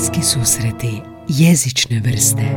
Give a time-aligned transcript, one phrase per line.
[0.00, 2.54] Bliski susreti jezične vrste E,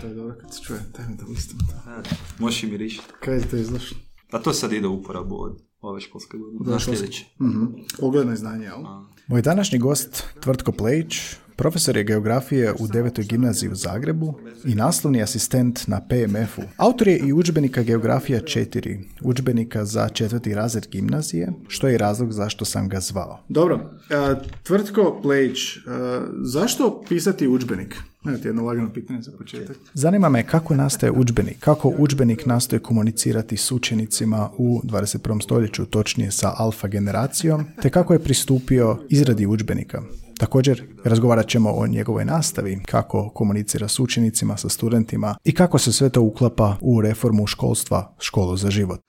[0.00, 1.74] to je dobro kad se čuje, daj mi da listam to.
[2.38, 3.04] Možeš i mirišiti.
[3.20, 3.96] Kaj je to izlašlo?
[4.30, 6.72] A to sad ide u uporabu od ove školske godine.
[6.72, 7.24] Na sljedeće.
[7.40, 7.64] Mhm.
[8.00, 8.78] Ogledno znanje, jel?
[9.26, 11.16] Moj današnji gost, Tvrtko Plejić,
[11.56, 13.28] profesor je geografije u 9.
[13.28, 16.62] gimnaziji u Zagrebu i naslovni asistent na PMF-u.
[16.76, 22.32] Autor je i udžbenika Geografija 4, udžbenika za četvrti razred gimnazije, što je i razlog
[22.32, 23.38] zašto sam ga zvao.
[23.48, 25.80] Dobro, e, Tvrtko Plejić, e,
[26.42, 27.96] zašto pisati udžbenik?
[28.28, 29.76] Evo ti jedno lagano pitanje za početak.
[29.94, 35.42] Zanima me kako nastaje udžbenik, kako udžbenik nastoje komunicirati s učenicima u 21.
[35.42, 40.02] stoljeću, točnije sa alfa generacijom, te kako je pristupio izradi udžbenika.
[40.38, 45.92] Također razgovarat ćemo o njegovoj nastavi, kako komunicira s učenicima, sa studentima i kako se
[45.92, 49.00] sve to uklapa u reformu školstva, školu za život.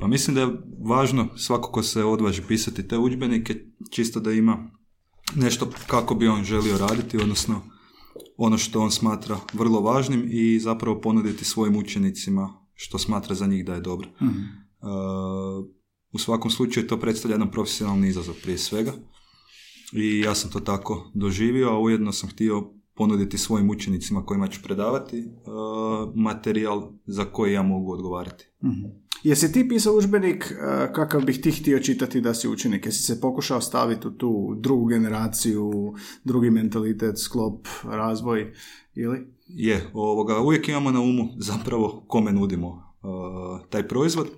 [0.00, 0.56] Pa mislim da je
[0.88, 3.54] važno svako ko se odvaži pisati te udžbenike,
[3.90, 4.70] čisto da ima
[5.34, 7.60] nešto kako bi on želio raditi, odnosno
[8.36, 13.64] ono što on smatra vrlo važnim i zapravo ponuditi svojim učenicima što smatra za njih
[13.64, 14.08] da je dobro.
[14.08, 14.26] E,
[16.12, 18.92] u svakom slučaju to predstavlja jedan profesionalni izazov prije svega
[19.92, 24.62] i ja sam to tako doživio, a ujedno sam htio ponuditi svojim učenicima kojima ću
[24.62, 25.24] predavati e,
[26.14, 28.48] materijal za koji ja mogu odgovarati.
[29.22, 32.86] Jesi ti pisao udžbenik e, kakav bih ti htio čitati da si učenik?
[32.86, 38.52] Jesi se pokušao staviti u tu drugu generaciju, drugi mentalitet, sklop, razvoj
[38.94, 39.26] ili?
[39.46, 44.28] Je, ovoga, uvijek imamo na umu zapravo kome nudimo uh, taj proizvod.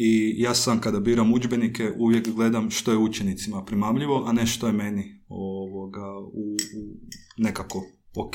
[0.00, 4.66] I ja sam kada biram udžbenike uvijek gledam što je učenicima primamljivo, a ne što
[4.66, 6.96] je meni ovoga, u, u
[7.36, 7.84] nekako
[8.16, 8.34] ok.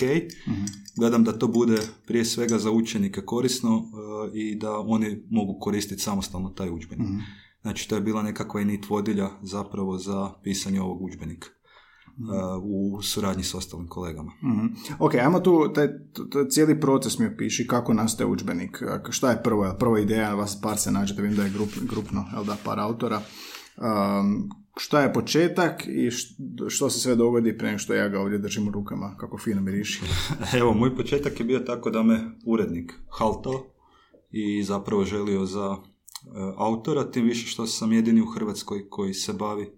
[0.97, 3.85] Gledam da to bude prije svega za učenike korisno uh,
[4.33, 7.07] i da oni mogu koristiti samostalno taj udžbenik.
[7.61, 11.47] Znači to je bila nekakva i nit vodilja zapravo za pisanje ovog udžbenika
[12.61, 14.31] u suradnji s ostalim kolegama.
[14.43, 14.65] Mhm.
[14.99, 15.93] Ok, ajmo tu, taj, t-
[16.31, 18.81] t- cijeli proces mi opiši kako nastaje udžbenik.
[19.07, 19.75] E, Šta je prvo?
[19.79, 23.21] Prva ideja, vas par se nađete, vidim da je grup, grupno, jel da, par autora.
[23.77, 28.19] Um, šta je početak i št- što se sve dogodi prije nego što ja ga
[28.19, 30.01] ovdje držim u rukama, kako fino miriši.
[30.59, 33.65] Evo, moj početak je bio tako da me urednik haltao
[34.31, 35.79] i zapravo želio za e,
[36.57, 39.69] autora, tim više što sam jedini u Hrvatskoj koji se bavi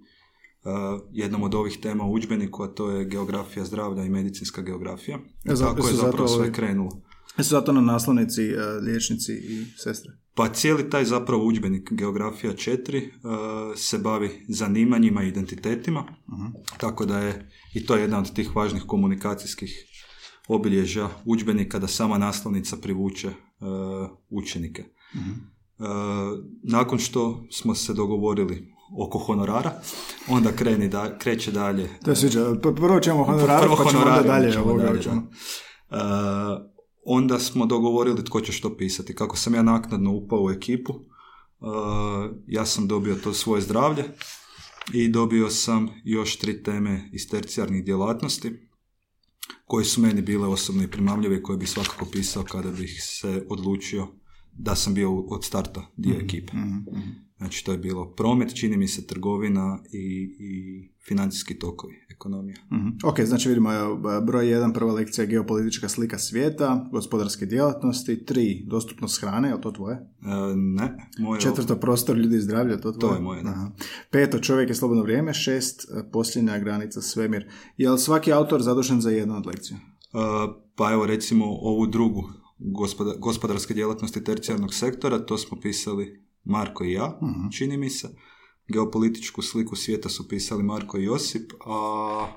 [1.12, 5.20] jednom od ovih tema u udžbeniku, a to je geografija zdravlja i medicinska geografija.
[5.46, 7.02] E, tako je zapravo sve ovi- krenulo.
[7.38, 10.12] Jesu zato na naslovnici e, liječnici i sestre?
[10.34, 13.10] Pa cijeli taj zapravo udžbenik Geografija 4 e,
[13.76, 16.04] se bavi zanimanjima i identitetima,
[16.78, 19.86] tako da je i to je jedna od tih važnih komunikacijskih
[20.48, 23.34] obilježja udžbenika da sama naslovnica privuče e,
[24.30, 24.82] učenike.
[24.82, 25.55] E,
[26.64, 29.72] nakon što smo se dogovorili oko honorara,
[30.28, 32.56] onda kreni da, kreće dalje To je sviđa.
[32.56, 34.52] P- Prvo ćemo honorar, Prvo pa ćemo onda dalje.
[34.52, 35.28] ćemo ovoga, dalje, ćemo.
[35.90, 35.98] da.
[35.98, 36.02] E,
[37.06, 39.16] onda smo dogovorili tko će što pisati.
[39.16, 41.00] Kako sam ja naknadno upao u ekipu, e,
[42.48, 44.04] ja sam dobio to svoje zdravlje
[44.94, 48.52] i dobio sam još tri teme iz tercijarnih djelatnosti
[49.66, 54.08] koje su meni bile osobno i primamljive koje bih svakako pisao kada bih se odlučio
[54.58, 56.54] da sam bio od starta dio ekipe.
[57.38, 62.58] Znači to je bilo promet, čini mi se trgovina i, i financijski tokovi, ekonomija.
[62.72, 62.88] Mhm.
[63.04, 63.70] Ok, znači vidimo
[64.26, 69.72] broj jedan, prva lekcija je geopolitička slika svijeta, gospodarske djelatnosti, tri, dostupnost hrane, je to
[69.72, 69.96] tvoje?
[69.96, 73.12] E, ne, moje Četvrto, prostor, ljudi i zdravlje, to tvoje?
[73.12, 73.50] To je moje, da.
[73.50, 73.72] Aha.
[74.12, 77.46] Peto, čovjek je slobodno vrijeme, šest, e, posljednja granica, svemir.
[77.78, 79.80] Je li svaki autor zadužen za jednu od lekcija?
[80.14, 80.22] Uh,
[80.76, 82.24] pa evo recimo ovu drugu
[82.66, 87.20] gospoda- gospodarske djelatnosti tercijarnog sektora, to smo pisali Marko i ja,
[87.58, 88.10] čini mi se.
[88.68, 92.28] Geopolitičku sliku svijeta su pisali Marko i Josip, a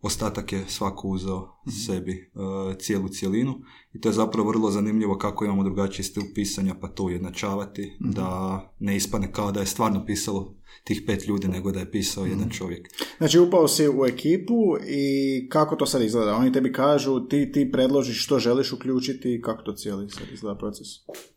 [0.00, 1.48] ostatak je svako uzeo
[1.86, 3.60] sebi uh, cijelu cjelinu.
[3.92, 8.60] I to je zapravo vrlo zanimljivo kako imamo drugačiji stil pisanja pa to ujednačavati da
[8.80, 10.54] ne ispane kao da je stvarno pisalo
[10.84, 12.88] tih pet ljudi nego da je pisao jedan čovjek.
[13.18, 16.36] Znači, upao si u ekipu i kako to sad izgleda?
[16.36, 20.58] Oni tebi kažu, ti, ti predložiš što želiš uključiti i kako to cijeli sad izgleda
[20.58, 20.86] proces?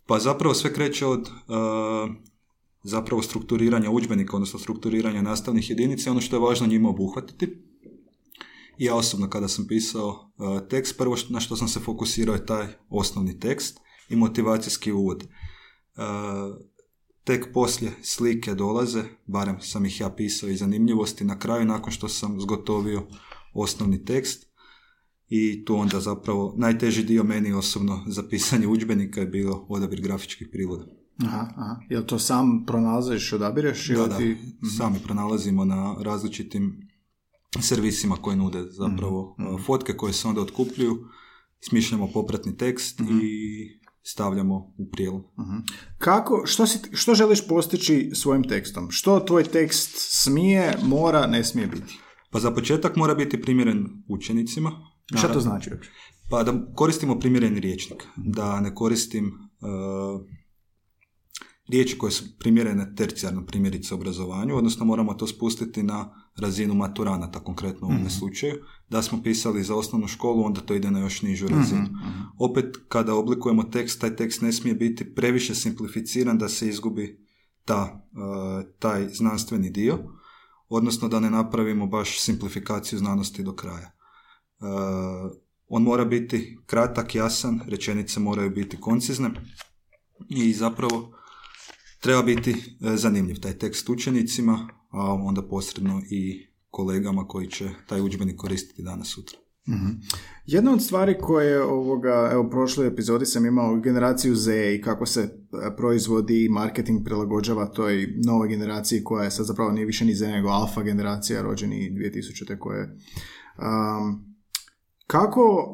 [0.05, 2.15] Pa zapravo sve kreće od uh,
[2.83, 7.45] zapravo strukturiranja udžbenika, odnosno strukturiranja nastavnih jedinica, ono što je važno njima obuhvatiti.
[8.77, 10.07] I ja osobno kada sam pisao
[10.37, 13.79] uh, tekst, prvo što- na što sam se fokusirao je taj osnovni tekst
[14.09, 15.23] i motivacijski uvod.
[15.23, 16.03] Uh,
[17.27, 22.09] tek poslije slike dolaze, barem sam ih ja pisao i zanimljivosti, na kraju nakon što
[22.09, 23.07] sam zgotovio
[23.53, 24.47] osnovni tekst,
[25.29, 30.47] i tu onda zapravo najteži dio meni osobno za pisanje udžbenika je bilo odabir grafičkih
[30.51, 30.85] priloga.
[31.23, 31.75] Aha, aha.
[31.89, 33.87] Jel to sam pronalaziš, odabireš?
[33.87, 34.17] Da, da,
[34.77, 36.89] sami pronalazimo na različitim
[37.61, 40.97] servisima koje nude zapravo Mhm, uh, fotke koje se onda otkupljuju,
[41.59, 43.19] smišljamo popratni tekst Mhm.
[43.23, 43.79] i
[44.11, 45.23] stavljamo u prilog.
[45.97, 48.91] Kako, što, si, što želiš postići svojim tekstom?
[48.91, 51.99] Što tvoj tekst smije, mora, ne smije biti?
[52.31, 54.71] Pa za početak mora biti primjeren učenicima.
[55.17, 55.89] Šta to znači uopće?
[56.29, 60.21] Pa da koristimo primjereni riječnik, da ne koristim uh,
[61.69, 67.87] riječi koje su primjerene tercijarno primjerice obrazovanju, odnosno moramo to spustiti na razinu maturanata, konkretno
[67.87, 68.53] u ovome slučaju.
[68.89, 71.87] Da smo pisali za osnovnu školu, onda to ide na još nižu razinu.
[72.39, 77.25] Opet, kada oblikujemo tekst, taj tekst ne smije biti previše simplificiran da se izgubi
[77.65, 79.99] ta, uh, taj znanstveni dio,
[80.69, 83.91] odnosno da ne napravimo baš simplifikaciju znanosti do kraja.
[84.59, 85.31] Uh,
[85.67, 89.29] on mora biti kratak, jasan, rečenice moraju biti koncizne
[90.29, 91.17] i zapravo
[91.99, 98.01] treba biti e, zanimljiv taj tekst učenicima, a onda posredno i kolegama koji će taj
[98.01, 99.37] udžbenik koristiti danas sutra.
[100.45, 105.21] Jedna od stvari koje ovoga, evo prošloj epizodi sam imao generaciju Z i kako se
[105.21, 105.29] e,
[105.77, 110.27] proizvodi i marketing prilagođava toj novoj generaciji koja je sad zapravo nije više ni Z
[110.27, 112.59] nego alfa generacija rođeni 2000.
[112.59, 112.83] koje
[113.57, 114.35] um,
[115.07, 115.73] kako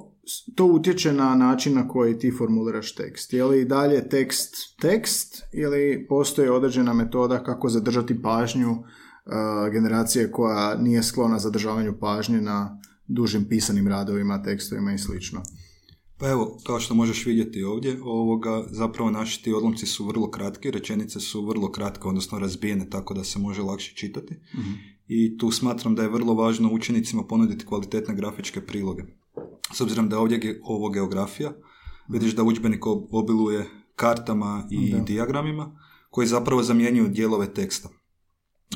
[0.56, 3.34] to utječe na način na koji ti formuliraš tekst?
[3.34, 8.84] Je li i dalje tekst tekst ili postoji određena metoda kako zadržati pažnju uh,
[9.72, 15.42] generacije koja nije sklona zadržavanju pažnje na dužim pisanim radovima, tekstovima i slično.
[16.18, 20.72] Pa evo, kao što možeš vidjeti ovdje, ovoga, zapravo naši ti odlomci su vrlo kratki,
[20.72, 24.36] rečenice su vrlo kratke, odnosno razbijene tako da se može lakše čitati.
[25.08, 29.04] I tu smatram da je vrlo važno učenicima ponuditi kvalitetne grafičke priloge.
[29.72, 31.52] S obzirom da je ovdje ge- ovo geografija,
[32.10, 35.80] vidiš da udžbenik ob- obiluje kartama i dijagramima
[36.10, 37.90] koji zapravo zamjenjuju dijelove teksta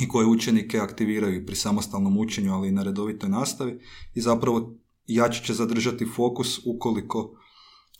[0.01, 3.79] i koje učenike aktiviraju pri samostalnom učenju, ali i na redovitoj nastavi
[4.13, 4.75] i zapravo
[5.05, 7.31] jače će zadržati fokus ukoliko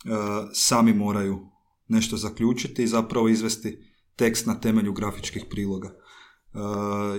[0.05, 0.09] e,
[0.53, 1.39] sami moraju
[1.87, 3.79] nešto zaključiti i zapravo izvesti
[4.15, 5.87] tekst na temelju grafičkih priloga.
[5.87, 5.93] E,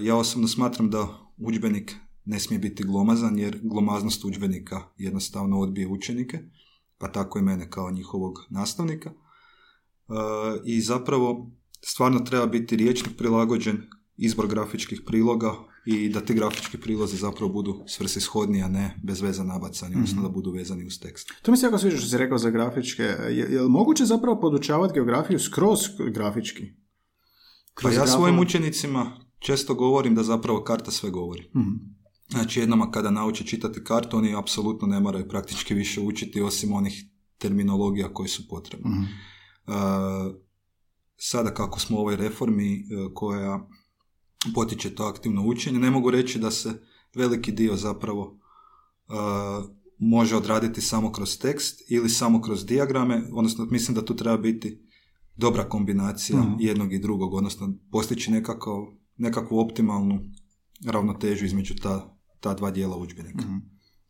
[0.04, 1.96] ja osobno smatram da udžbenik
[2.28, 6.38] ne smije biti glomazan jer glomaznost udžbenika jednostavno odbije učenike,
[6.98, 9.10] pa tako i mene kao njihovog nastavnika.
[9.10, 9.14] E,
[10.64, 11.50] I zapravo
[11.82, 13.82] stvarno treba biti riječnik prilagođen
[14.16, 15.52] izbor grafičkih priloga
[15.86, 20.28] i da ti grafički prilozi zapravo budu svrsishodniji, a ne bez veza nabacani, odnosno da
[20.28, 21.32] budu vezani uz tekst.
[21.42, 23.02] To mi se jako sviđa što si rekao za grafičke.
[23.02, 25.78] Je, je li moguće zapravo podučavati geografiju skroz
[26.14, 26.62] grafički?
[27.74, 31.50] Pa Kroz ja grafo- svojim učenicima često govorim da zapravo karta sve govori.
[31.56, 31.97] Mhm.
[32.28, 37.04] Znači jednoma kada nauče čitati kartu, oni apsolutno ne moraju praktički više učiti osim onih
[37.38, 38.90] terminologija koji su potrebni.
[38.90, 39.02] Mhm.
[39.02, 40.34] Uh,
[41.16, 43.68] sada kako smo u ovoj reformi uh, koja
[44.54, 46.82] potiče to aktivno učenje, ne mogu reći da se
[47.14, 48.22] veliki dio zapravo
[49.08, 54.36] uh, može odraditi samo kroz tekst ili samo kroz dijagrame, odnosno mislim da tu treba
[54.36, 54.88] biti
[55.36, 56.52] dobra kombinacija Mhm.
[56.58, 58.86] jednog i drugog, odnosno postići nekakav,
[59.16, 60.20] nekakvu optimalnu
[60.86, 63.44] ravnotežu između ta, ta dva dijela udžbenika.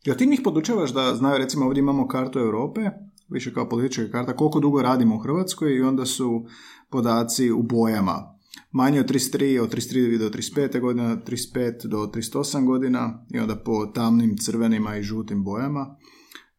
[0.05, 2.81] Jel ti njih podučavaš da znaju, recimo ovdje imamo kartu Europe,
[3.29, 6.45] više kao politička karta, koliko dugo radimo u Hrvatskoj i onda su
[6.89, 8.39] podaci u bojama.
[8.71, 13.85] Manje od 33, od 33 do 35 godina, 35 do 38 godina i onda po
[13.85, 15.95] tamnim, crvenima i žutim bojama.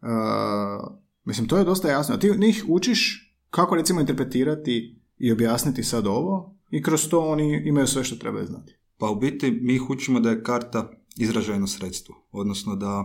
[0.01, 2.17] Uh, mislim, to je dosta jasno.
[2.17, 7.87] Ti njih učiš kako recimo interpretirati i objasniti sad ovo i kroz to oni imaju
[7.87, 8.79] sve što trebaju znati.
[8.99, 13.05] Pa u biti mi ih učimo da je karta izražajno sredstvo, odnosno da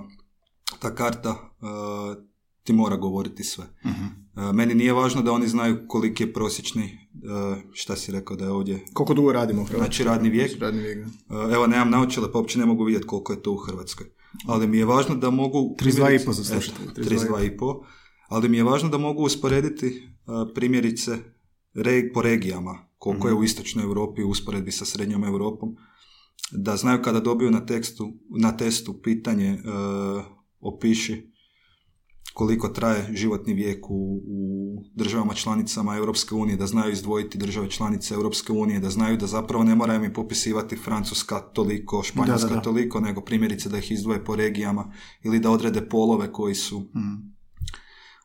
[0.79, 2.23] ta karta uh,
[2.63, 3.65] ti mora govoriti sve.
[3.83, 8.45] Uh, meni nije važno da oni znaju koliki je prosječni, uh, šta si rekao da
[8.45, 9.85] je ovdje, Koliko dugo radimo u Hrvatskoj?
[9.85, 10.59] Znači, radni vijek?
[10.59, 11.07] Radni vijek,
[11.53, 14.07] evo nemam naočale pa uopće ne mogu vidjeti koliko je to u Hrvatskoj.
[14.47, 15.75] Ali mi je važno da mogu...
[15.79, 17.83] 32,5 za slušatelje, eto, 32,5.
[18.27, 21.17] Ali mi je važno da mogu usporediti uh, primjerice
[21.73, 25.75] re- po regijama, koliko je u istočnoj Europi u usporedbi sa srednjom Europom,
[26.51, 30.23] da znaju kada dobiju na tekstu, na testu pitanje uh,
[30.59, 31.35] opiši
[32.33, 34.45] koliko traje životni vijek u, u
[34.95, 39.63] državama članicama Europske unije, da znaju izdvojiti države članice Europske unije, da znaju da zapravo
[39.63, 42.61] ne moraju mi popisivati Francuska toliko, Španjolska Da, da, da.
[42.61, 47.13] toliko, nego primjerice da ih izdvoje po regijama ili da odrede polove koji su Mhm.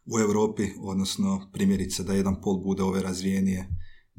[0.06, 3.68] u Europi, odnosno primjerice da jedan pol bude ove razvijenije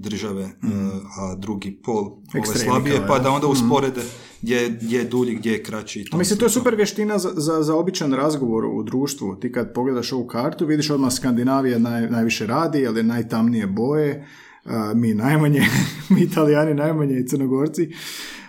[0.02, 0.88] države, Mhm.
[0.88, 2.04] e, a drugi pol
[2.38, 4.02] ove slabije, pa da onda usporede
[4.42, 6.06] gdje, gdje je dulji, gdje je kraći.
[6.12, 9.36] A Mislim, to je super vještina za, za, za običan razgovor u društvu.
[9.36, 14.28] Ti kad pogledaš ovu kartu, vidiš odmah Skandinavija naj, najviše radi, je najtamnije boje,
[14.66, 15.62] a, mi najmanje,
[16.10, 17.92] mi italijani najmanje i crnogorci.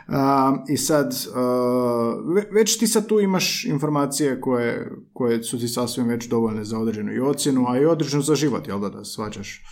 [0.08, 1.14] A, I sad,
[2.26, 6.78] ve- već ti sad tu imaš informacije koje, koje su ti sasvim već dovoljne za
[6.78, 9.64] određenu i ocjenu, a i određenu za život, jel da, da svađaš?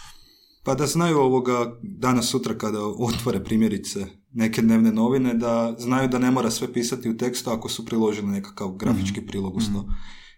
[0.70, 6.18] Pa da znaju ovoga danas sutra kada otvore primjerice neke dnevne novine, da znaju da
[6.18, 9.84] ne mora sve pisati u tekstu ako su priložili nekakav grafički prilog uz to.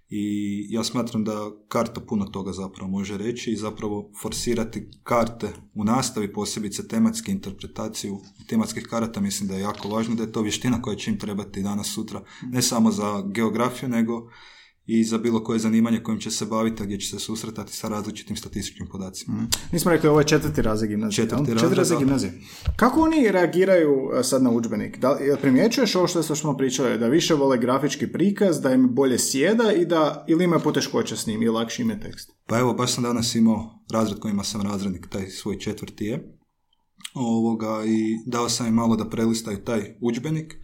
[0.08, 5.84] I ja smatram da karta puno toga zapravo može reći i zapravo forsirati karte u
[5.84, 10.82] nastavi, posebice tematske interpretaciju tematskih karata, mislim da je jako važno, da je to vještina
[10.82, 14.30] koja će im trebati danas sutra, ne samo za geografiju, nego
[14.86, 17.88] i za bilo koje zanimanje kojim će se baviti, a gdje će se susretati sa
[17.88, 19.46] različitim statističkim podacima.
[19.72, 21.24] Nismo rekli, ovo je četvrti razred gimnazije.
[21.24, 22.40] Četvrti Četvrti razred gimnazije.
[22.76, 24.98] Kako oni reagiraju e, sad na udžbenik?
[24.98, 29.72] Da, primjećuješ ovo što smo pričali, da više vole grafički prikaz, da im bolje sjeda
[29.72, 32.30] i da, ili imaju poteškoća s njim i lakši im je tekst?
[32.46, 36.38] Pa evo, baš sam danas imao razred kojima sam razrednik, taj svoj četvrti je.
[37.14, 40.54] Ovoga, I dao sam im malo da prelistaju taj udžbenik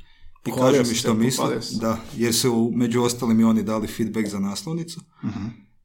[0.46, 1.60] i kažu mi što misle.
[1.80, 5.00] Da, jer su među ostalim i oni dali feedback za naslovnicu.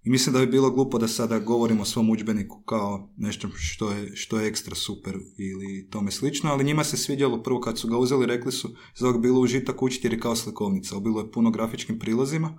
[0.03, 3.91] I mislim da bi bilo glupo da sada govorimo o svom udžbeniku kao nešto što
[3.91, 7.87] je, što je ekstra super ili tome slično, ali njima se svidjelo prvo kad su
[7.87, 11.31] ga uzeli, rekli su za ovog bilo užitak učiti jer je kao slikovnica, bilo je
[11.31, 12.57] puno grafičkim prilozima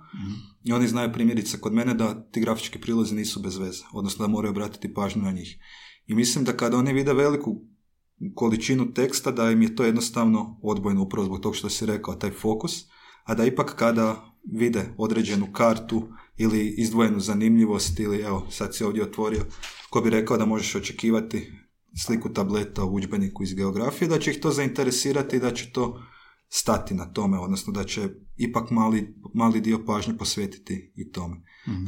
[0.63, 4.31] i oni znaju primjerice kod mene da ti grafički prilozi nisu bez veze, odnosno da
[4.31, 5.57] moraju obratiti pažnju na njih.
[6.05, 7.61] I mislim da kada oni vide veliku
[8.35, 12.31] količinu teksta, da im je to jednostavno odbojno upravo zbog tog što si rekao, taj
[12.31, 12.85] fokus,
[13.23, 16.07] a da ipak kada vide određenu kartu
[16.37, 19.41] ili izdvojenu zanimljivost ili evo sad si ovdje otvorio
[19.89, 21.51] ko bi rekao da možeš očekivati
[22.05, 26.01] sliku tableta u udžbeniku iz geografije da će ih to zainteresirati i da će to
[26.49, 31.35] stati na tome odnosno da će ipak mali, mali dio pažnje posvetiti i tome.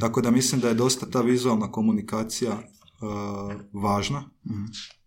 [0.00, 4.30] Tako da mislim da je dosta ta vizualna komunikacija uh, važna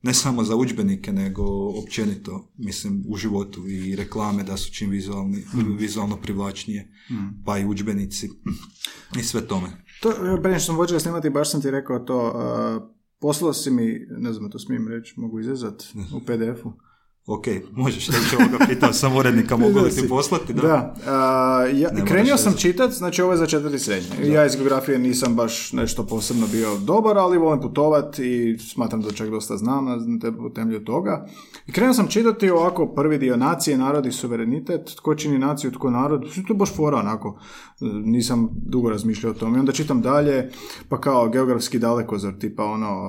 [0.04, 1.44] ne samo za udžbenike, nego
[1.84, 5.44] općenito, mislim, u životu i reklame da su čim vizualni,
[5.80, 6.92] vizualno privlačnije,
[7.46, 8.30] pa i udžbenici
[9.20, 9.68] i sve tome.
[10.02, 12.90] To, prije što sam počeo snimati, baš sam ti rekao to, uh,
[13.20, 16.74] poslao si mi, ne znam, to smijem reći, mogu izrezat u PDF-u.
[17.26, 20.54] Ok, možeš reći ovoga, pitao sam urednika, mogu li Da ti poslati?
[20.54, 20.62] Da.
[20.62, 22.62] Da, a, ja, krenio sam reći.
[22.62, 24.32] čitat, znači ovo je za četvrti srednje.
[24.34, 29.12] Ja iz geografije nisam baš nešto posebno bio dobar, ali volim putovat i smatram da
[29.12, 31.28] čak dosta znam na temelju toga.
[31.68, 35.90] I krenuo sam čitati ovako prvi dio nacije, narod i suverenitet, tko čini naciju, tko
[35.90, 37.40] narod, to je baš fora onako,
[38.04, 39.58] nisam dugo razmišljao o tome.
[39.58, 40.50] I onda čitam dalje,
[40.90, 43.00] pa kao geografski dalekozor, tipa ono,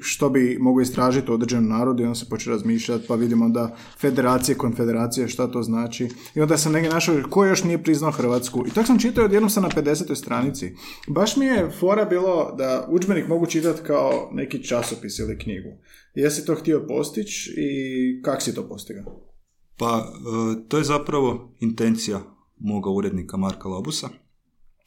[0.00, 3.76] što bi mogu istražiti u određenom narodu i onda se počne razmišljati, pa vidimo da
[4.00, 6.08] federacije, konfederacije, šta to znači.
[6.34, 8.64] I onda sam negdje našao ko još nije priznao Hrvatsku.
[8.66, 10.14] I tako sam čitao, odjednom sam na 50.
[10.14, 10.74] stranici.
[11.08, 15.68] Baš mi je fora bilo da udžbenik mogu čitati kao neki časopis ili knjigu.
[16.14, 19.28] Jesi to htio postići i kak si to postigao?
[19.76, 22.20] Pa, e, to je zapravo intencija
[22.58, 24.08] moga urednika Marka Labusa,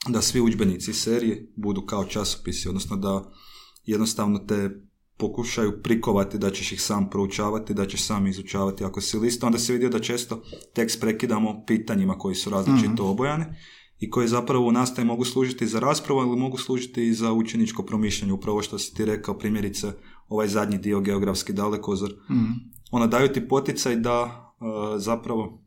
[0.09, 3.31] da svi udžbenici serije budu kao časopisi, odnosno da
[3.85, 4.69] jednostavno te
[5.21, 8.83] pokušaju prikovati da ćeš ih sam proučavati, da ćeš sam izučavati.
[8.83, 10.41] Ako si lista, onda se vidio da često
[10.73, 13.45] tekst prekidamo pitanjima koji su različito obojani
[13.99, 17.83] i koji zapravo u nastavi mogu služiti za raspravu, ali mogu služiti i za učeničko
[17.83, 19.91] promišljanje, upravo što si ti rekao, primjerice
[20.27, 22.13] ovaj zadnji dio geografski dalekozor.
[22.91, 25.61] Ono daju ti poticaj da e, zapravo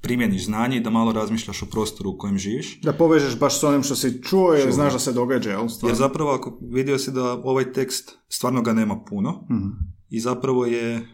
[0.00, 2.80] primjeniš znanje i da malo razmišljaš o prostoru u kojem živiš.
[2.80, 4.72] Da povežeš baš s onim što si čuo jer Čuo.
[4.72, 5.68] znaš da se događa, jel?
[5.68, 5.88] Stvarno?
[5.88, 9.68] Jer zapravo ako vidio si da ovaj tekst stvarno ga nema puno Mhm.
[10.08, 11.06] i zapravo je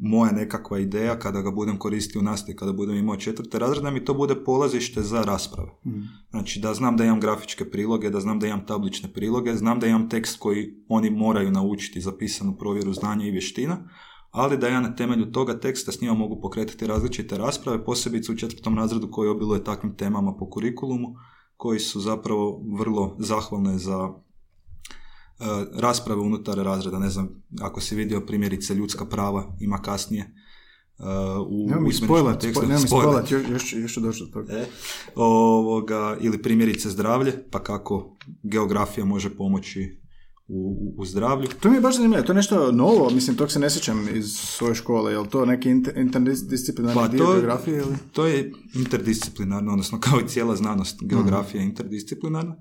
[0.00, 3.90] moja nekakva ideja kada ga budem koristio u nastavi, kada budem imao četvrte razrede, da
[3.90, 5.70] mi to bude polazište za rasprave.
[5.86, 6.00] Mhm.
[6.30, 9.86] Znači da znam da imam grafičke priloge, da znam da imam tablične priloge, znam da
[9.86, 13.88] imam tekst koji oni moraju naučiti za pisanu provjeru znanja i vještina,
[14.34, 18.36] ali da ja na temelju toga teksta s njima mogu pokretati različite rasprave, posebice u
[18.36, 21.08] četvrtom razredu koji obiluje takvim temama po kurikulumu,
[21.56, 25.44] koji su zapravo vrlo zahvalne za e,
[25.80, 26.98] rasprave unutar razreda.
[26.98, 31.04] Ne znam, ako si vidio primjerice ljudska prava, ima kasnije e,
[31.48, 32.66] u Nemoj spojlat, tekstu.
[32.66, 34.52] nemoj spojlat, još, još, ću- još ću doći do toga.
[34.52, 34.66] E,
[35.14, 40.03] ovoga, ili primjerice zdravlje, pa kako geografija može pomoći
[40.48, 41.48] u, u, zdravlju.
[41.60, 44.26] To mi je baš zanimljivo, to je nešto novo, mislim, tog se ne sjećam iz
[44.36, 47.96] svoje škole, je li to neki inter- interdisciplinarni Pa dio to- geografije ili?
[48.12, 52.56] To je interdisciplinarno, odnosno kao i cijela znanost, geografija je interdisciplinarna.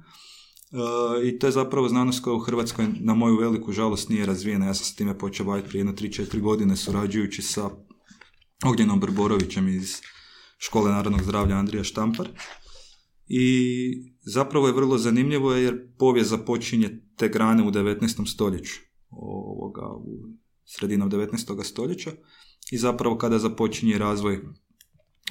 [1.23, 4.65] I to je zapravo znanost koja u Hrvatskoj na moju veliku žalost nije razvijena.
[4.65, 7.69] Ja sam se time počeo baviti prije jedno 3-4 godine surađujući sa
[8.65, 9.95] Ognjenom Brborovićem iz
[10.57, 12.29] Škole narodnog zdravlja Andrija Štampar.
[13.35, 18.33] I zapravo je vrlo zanimljivo jer povijest započinje te grane u 19.
[18.33, 18.79] stoljeću.
[19.09, 20.19] Ovoga, u
[20.65, 21.63] sredinom 19.
[21.63, 22.11] stoljeća
[22.71, 24.41] i zapravo kada započinje razvoj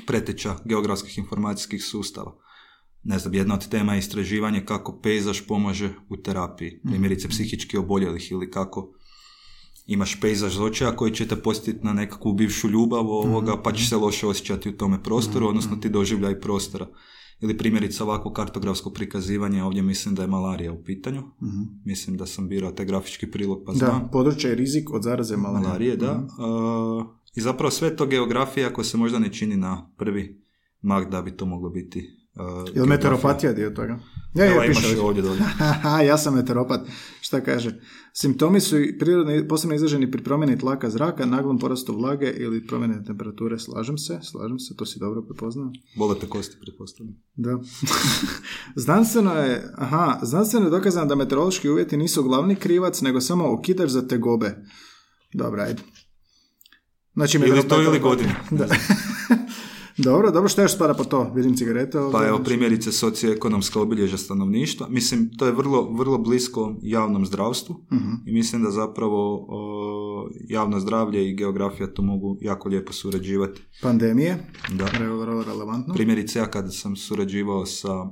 [0.07, 2.37] preteča geografskih informacijskih sustava.
[3.03, 6.93] Ne znam, jedna od tema je istraživanje kako pejzaž pomaže u terapiji, mhm.
[6.93, 8.93] primjerice psihički oboljelih ili kako
[9.87, 13.97] imaš pejzaž očaja koji će te posjetiti na nekakvu bivšu ljubav ovoga, pa će se
[13.97, 16.89] loše osjećati u tome prostoru, odnosno ti doživljaj prostora.
[17.43, 21.21] Ili primjerice ovako kartografsko prikazivanje, ovdje mislim da je malarija u pitanju.
[21.21, 21.49] uh
[21.85, 24.03] Mislim da sam birao taj grafički prilog pa znam.
[24.03, 25.69] Da, područje je rizik od zaraze malarije.
[25.69, 26.27] Malarije, da.
[26.39, 30.43] uh I zapravo sve to geografija koja se možda ne čini na prvi
[30.81, 33.99] mak da bi to moglo biti Uh, Ili meteoropatija dio toga?
[34.35, 35.41] Ja, ja, imaš ovdje dolje.
[36.09, 36.81] ja sam meteoropat.
[37.21, 37.81] Šta kaže?
[38.13, 43.59] Simptomi su prirodno, posebno izraženi pri promjeni tlaka zraka, naglom porastu vlage ili promjene temperature.
[43.59, 45.71] Slažem se, slažem se, to si dobro prepoznao.
[45.97, 47.17] Bolete kosti, pretpostavljam.
[47.35, 47.59] Da.
[48.85, 53.91] znanstveno je, aha, znanstveno je dokazano da meteorološki uvjeti nisu glavni krivac, nego samo okidač
[53.91, 54.57] za tegobe.
[55.35, 55.83] Dobro, ajde.
[57.15, 58.35] Znači, ili to ili godine.
[58.51, 58.67] Da.
[60.05, 61.31] Dobro, dobro, što još spada po to?
[61.35, 61.99] Vidim cigarete.
[62.13, 64.87] Pa evo primjerice socioekonomska obilježja stanovništva.
[64.89, 69.47] Mislim, to je vrlo, vrlo blisko javnom zdravstvu uh i mislim da zapravo
[70.49, 73.63] javno zdravlje i geografija to mogu jako lijepo surađivati.
[73.83, 74.47] Pandemije?
[74.73, 74.85] Da.
[75.19, 75.95] Vrlo relevantno.
[75.95, 78.07] Primjerice ja kada sam surađivao sa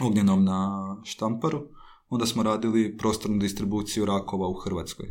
[0.00, 1.60] Ognjenom na Štamparu,
[2.08, 5.06] onda smo radili prostornu distribuciju rakova u Hrvatskoj.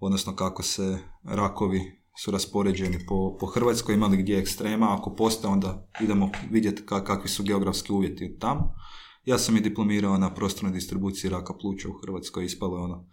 [0.00, 5.88] Odnosno kako se rakovi su raspoređeni po, po Hrvatskoj, imali gdje ekstrema, ako postoje onda
[6.00, 8.74] idemo vidjeti kakvi su geografski uvjeti tamo.
[9.24, 13.08] Ja sam i diplomirao na prostornoj distribuciji raka pluća u Hrvatskoj, ispalo je ono,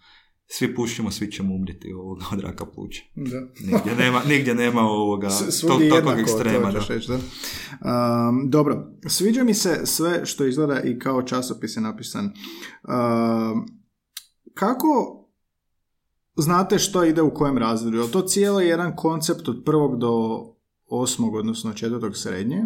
[0.47, 3.01] svi pušimo, svi ćemo umrijeti ovoga od raka pluća.
[3.15, 3.41] Da.
[3.71, 5.29] Nigdje nema, nigdje nema ovoga
[5.61, 6.71] tog, takvog ekstrema.
[6.71, 6.79] Da.
[6.89, 7.15] Reći, da?
[7.15, 12.25] Um, dobro, sviđa mi se sve što izgleda i kao časopis je napisan.
[12.25, 13.65] Um,
[14.53, 15.21] kako
[16.35, 17.97] znate što ide u kojem razredu.
[17.97, 20.43] Je to cijelo jedan koncept od prvog do
[20.87, 22.63] osmog, odnosno četvrtog srednje?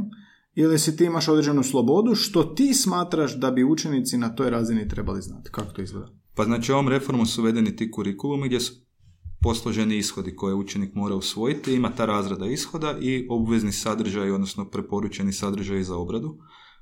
[0.55, 4.88] Ili si ti imaš određenu slobodu što ti smatraš da bi učenici na toj razini
[4.88, 5.49] trebali znati?
[5.51, 6.08] Kako to izgleda?
[6.36, 8.73] Pa znači ovom reformom su uvedeni ti kurikulumi gdje su
[9.41, 15.34] posloženi ishodi koje učenik mora usvojiti, ima ta razrada ishoda i obvezni sadržaj, odnosno preporučeni
[15.34, 16.38] sadržaj za obradu,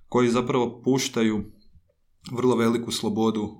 [0.07, 1.43] koji zapravo puštaju
[2.31, 3.51] vrlo veliku slobodu uh,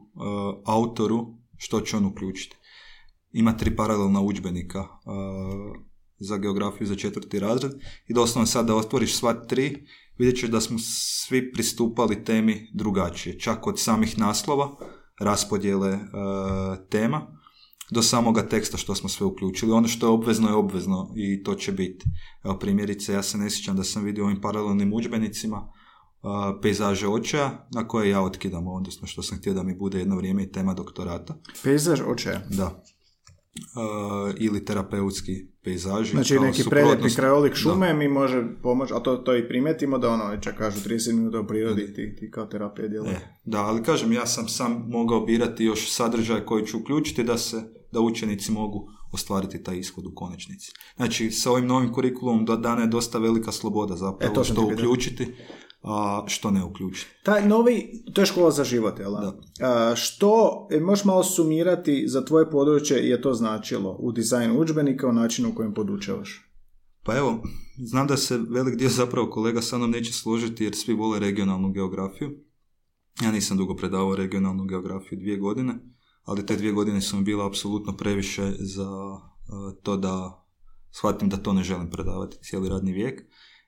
[0.65, 2.57] autoru što će on uključiti
[3.31, 4.87] ima tri paralelna udžbenika
[6.19, 7.71] za geografiju za četvrti razred
[8.07, 9.87] i doslovno sad da otvoriš sva tri
[10.17, 10.77] vidjet ćeš da smo
[11.27, 14.75] svi pristupali temi drugačije, čak od samih naslova,
[15.19, 15.99] raspodjele uh,
[16.89, 17.37] tema
[17.91, 19.71] do samoga teksta što smo sve uključili.
[19.71, 22.05] Ono što je obvezno je obvezno i to će biti.
[22.43, 27.67] Evo primjerice, ja se ne sjećam da sam vidio ovim paralelnim udžbenicima uh, pejzaže očaja
[27.73, 30.73] na koje ja otkidam, odnosno što sam htio da mi bude jedno vrijeme i tema
[30.73, 31.37] doktorata.
[31.63, 32.41] Pejzaž očaja?
[32.49, 32.83] Da.
[33.57, 36.11] Uh, ili terapeutski pejzaži.
[36.11, 40.37] Znači neki prelijepi krajolik šume mi može pomoći, a to, to i primetimo da ono,
[40.37, 43.09] čak kažu 30 minuta u prirodi ti, ti kao terapija djela.
[43.09, 47.37] E, da, ali kažem, ja sam sam mogao birati još sadržaj koji ću uključiti da
[47.37, 50.71] se, da učenici mogu ostvariti taj ishod u konačnici.
[50.95, 55.27] Znači, sa ovim novim kurikulumom do dana je dosta velika sloboda zapravo e, što uključiti
[56.27, 57.09] što ne uključiti.
[57.23, 59.11] Taj novi, to je škola za život, jel?
[59.11, 59.39] Da.
[59.61, 65.07] A, što, e, možeš malo sumirati za tvoje područje je to značilo u dizajnu udžbenika,
[65.07, 66.43] u načinu u kojem podučavaš?
[67.03, 67.43] Pa evo,
[67.77, 71.71] znam da se velik dio zapravo kolega sa mnom neće složiti jer svi vole regionalnu
[71.71, 72.29] geografiju.
[73.21, 75.73] Ja nisam dugo predavao regionalnu geografiju dvije godine,
[76.23, 78.89] ali te dvije godine su mi bila apsolutno previše za
[79.83, 80.43] to da
[80.91, 83.21] shvatim da to ne želim predavati cijeli radni vijek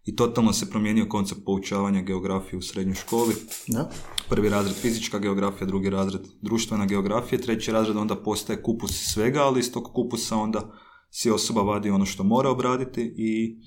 [0.10, 3.36] i totalno se promijenio koncept poučavanja geografije u srednjoj školi.
[3.68, 3.90] Da.
[4.30, 9.60] Prvi razred fizička geografija, drugi razred društvena geografija, treći razred onda postaje kupus svega, ali
[9.60, 10.72] iz tog kupusa onda
[11.10, 13.58] si osoba vadi ono što mora obraditi i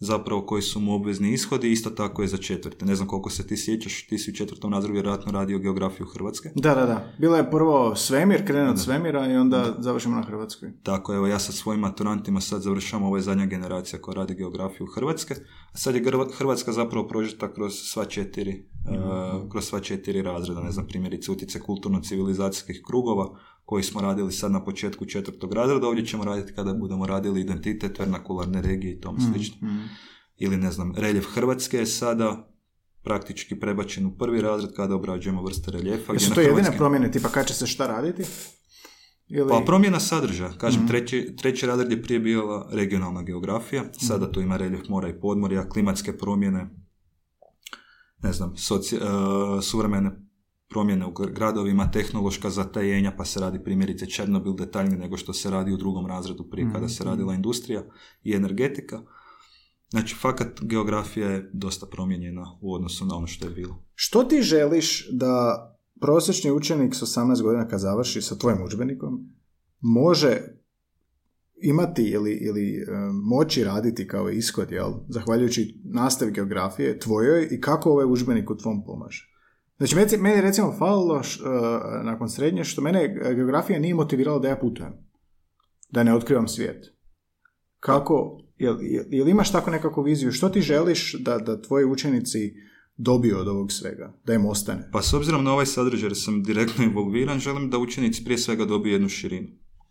[0.00, 2.86] zapravo koji su mu obvezni ishodi, isto tako je za četvrte.
[2.86, 6.50] Ne znam koliko se ti sjećaš, ti si u četvrtom razredu vjerojatno radio geografiju Hrvatske.
[6.54, 7.12] Da, da, da.
[7.18, 10.72] Bilo je prvo svemir, krenuo od svemira i onda završimo na Hrvatskoj.
[10.82, 14.86] Tako, evo ja sa svojim maturantima sad završavam, ovo je zadnja generacija koja radi geografiju
[14.86, 15.34] Hrvatske.
[15.72, 16.02] A sad je
[16.38, 19.48] Hrvatska zapravo prožeta kroz sva četiri, mhm.
[19.50, 23.38] kroz sva četiri razreda, ne znam, primjerice utice kulturno-civilizacijskih krugova,
[23.70, 27.98] koji smo radili sad na početku četvrtog razreda, ovdje ćemo raditi kada budemo radili identitet,
[27.98, 29.68] vernakularne regije i tom mhm, slično.
[29.68, 29.88] Mm.
[30.36, 32.52] Ili ne znam, reljef Hrvatske je sada
[33.02, 36.12] praktički prebačen u prvi razred kada obrađujemo vrste reljefa.
[36.12, 38.22] Jesu to jedine promjene, tipa kad će se šta raditi?
[39.28, 39.48] Ili...
[39.48, 40.52] Pa promjena sadržaja.
[40.52, 45.08] Kažem, mm treći, treći razred je prije bila regionalna geografija, sada tu ima reljef mora
[45.08, 46.70] i podmorja, klimatske promjene,
[48.22, 49.02] ne znam, soci, uh,
[49.62, 50.29] suvremene
[50.70, 55.72] promjene u gradovima, tehnološka zatajenja, pa se radi primjerice Černobil detaljnije nego što se radi
[55.72, 57.10] u drugom razredu prije kada se mhm.
[57.10, 57.84] radila industrija
[58.22, 59.02] i energetika.
[59.90, 63.82] Znači, fakat geografija je dosta promijenjena u odnosu na ono što je bilo.
[63.94, 65.66] Što ti želiš da
[66.00, 69.28] prosječni učenik s 18 godina kad završi sa tvojim udžbenikom
[69.80, 70.38] može
[71.62, 74.92] imati ili, ili e, moći raditi kao ishod, jel?
[75.08, 79.29] zahvaljujući nastavi geografije tvojoj i kako ovaj udžbenik u tvom pomaže?
[79.80, 81.22] Znači, meni je recimo falilo uh,
[82.04, 84.92] nakon srednje što mene geografija nije motivirala da ja putujem.
[85.90, 86.86] Da ne otkrivam svijet.
[87.78, 88.76] Kako, jel,
[89.10, 90.32] jel imaš tako nekakvu viziju?
[90.32, 92.54] Što ti želiš da, da tvoji učenici
[92.96, 94.12] dobiju od ovog svega?
[94.26, 94.88] Da im ostane?
[94.92, 98.64] Pa s obzirom na ovaj sadržaj jer sam direktno involviran, želim da učenici prije svega
[98.64, 99.48] dobiju jednu širinu.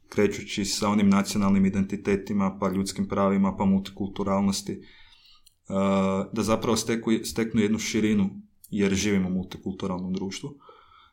[0.10, 4.80] Krećući sa onim nacionalnim identitetima, pa ljudskim pravima, pa multikulturalnosti.
[4.80, 5.76] Uh,
[6.34, 8.30] da zapravo steku, steknu jednu širinu
[8.70, 10.56] jer živimo u multikulturalnom društvu,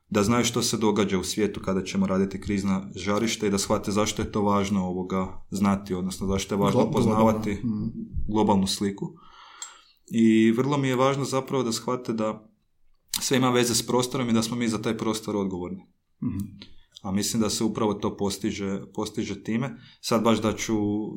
[0.09, 3.91] da znaju što se događa u svijetu kada ćemo raditi krizna žarišta i da shvate
[3.91, 7.87] zašto je to važno ovoga znati, odnosno zašto je važno poznavati mhm.
[8.29, 9.13] globalnu sliku.
[10.11, 12.49] I vrlo mi je važno zapravo da shvate da
[13.21, 15.87] sve ima veze s prostorom i da smo mi za taj prostor odgovorni.
[16.23, 16.76] Mhm.
[17.07, 19.77] A mislim da se upravo to postiže, postiže time.
[20.01, 20.75] Sad baš da ću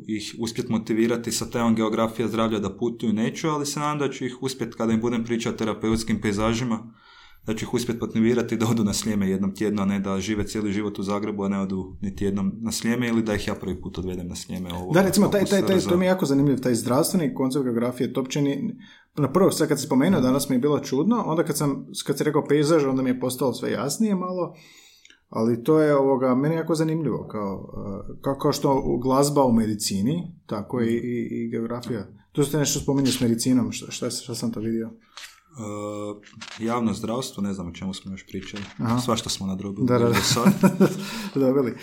[0.08, 4.26] ih uspjeti motivirati sa tajom geografija zdravlja da putuju neću, ali se nadam da ću
[4.26, 6.94] ih uspjeti kada im budem pričati o terapeutskim pejzažima,
[7.46, 10.48] da ću ih uspjeti motivirati da odu na slijeme jednom tjedno, a ne da žive
[10.48, 13.56] cijeli život u Zagrebu, a ne odu niti jednom na slijeme ili da ih ja
[13.56, 14.74] prvi put odvedem na slijeme.
[14.74, 18.14] Ovo, da, recimo, taj, taj, taj, to mi je jako zanimljiv, taj zdravstveni koncept geografije,
[18.14, 18.42] to uopće
[19.18, 22.18] na prvo, sad kad si spomenuo, danas mi je bilo čudno, onda kad sam, kad
[22.18, 24.56] si rekao pejzaž, onda mi je postalo sve jasnije malo,
[25.30, 27.74] ali to je ovoga, meni jako zanimljivo, kao,
[28.22, 32.08] kao, kao što glazba u medicini, tako i, i, i geografija.
[32.32, 34.92] Tu ste nešto spominjali s medicinom, šta, šta, šta sam to vidio?
[35.50, 36.18] Uh,
[36.60, 38.64] javno zdravstvo, ne znam o čemu smo još pričali.
[39.06, 39.88] Sva što smo nadrobili.
[39.88, 40.10] Da, da,
[41.46, 41.74] Dobili.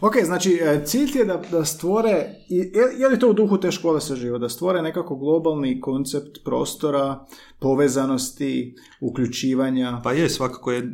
[0.00, 3.70] Ok, znači e, cilj je da, da stvore, je, je li to u duhu te
[3.70, 7.26] škole se živo, da stvore nekako globalni koncept prostora,
[7.60, 10.00] povezanosti, uključivanja?
[10.04, 10.84] Pa je, svakako je e,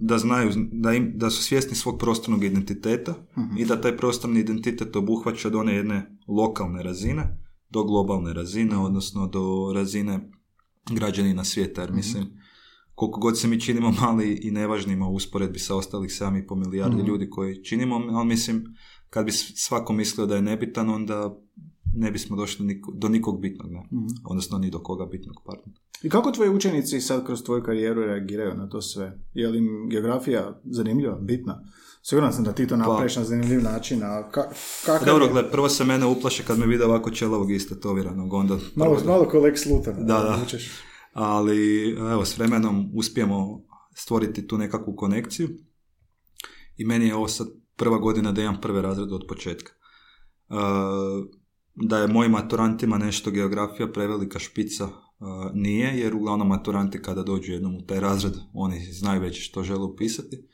[0.00, 4.40] da znaju, da, im, da su svjesni svog prostornog identiteta uh i da taj prostorni
[4.40, 7.38] identitet obuhvaća od one jedne lokalne razine
[7.70, 10.30] do globalne razine, odnosno do razine
[10.90, 11.96] građanina svijeta, jer mhm.
[11.96, 12.26] mislim,
[12.94, 17.06] koliko god se mi činimo mali i nevažnima u usporedbi sa ostalih 7,5 milijardi mm
[17.06, 18.64] ljudi koji činimo, ali mislim,
[19.10, 21.38] kad bi svako mislio da je nebitan, onda
[21.94, 23.80] ne bismo došli do nikog bitnog, ne?
[23.80, 25.72] mm odnosno ni do koga bitnog, pardon.
[26.02, 29.18] I kako tvoji učenici sad kroz tvoju karijeru reagiraju na to sve?
[29.34, 31.62] Je li im geografija zanimljiva, bitna?
[32.08, 34.48] Siguran sam da ti to pa- napraviš na zanimljiv način, a ka,
[34.84, 38.58] kakav Dobro, gled, prvo se mene uplaše kad me vide ovako čelovog istetoviranog, onda...
[38.74, 39.94] Malo, malo ko Lex Luthor.
[39.94, 40.38] Da, da.
[41.12, 43.62] Ali, evo, s vremenom uspijemo
[43.94, 45.48] stvoriti tu nekakvu konekciju
[46.76, 49.72] i meni je ovo sad prva godina da imam prve razrede od početka.
[50.48, 50.56] Uh,
[51.74, 54.90] da je mojim maturantima nešto geografija prevelika špica uh,
[55.54, 59.84] nije, jer uglavnom maturanti kada dođu jednom u taj razred, oni znaju već što žele
[59.84, 60.48] upisati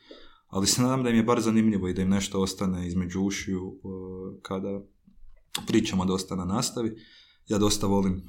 [0.53, 3.79] ali se nadam da im je bar zanimljivo i da im nešto ostane između ušiju
[4.41, 4.81] kada
[5.67, 6.95] pričamo dosta na nastavi.
[7.47, 8.21] Ja dosta volim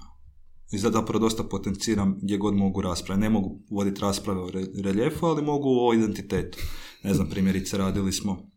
[0.73, 3.21] i zapravo dosta potenciram gdje god mogu rasprave.
[3.21, 4.51] Ne mogu voditi rasprave o
[4.85, 6.59] reljefu, ali mogu o identitetu.
[7.03, 8.51] Ne znam, primjerice radili smo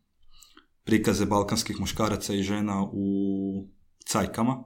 [0.84, 3.06] prikaze balkanskih muškaraca i žena u
[4.06, 4.64] cajkama,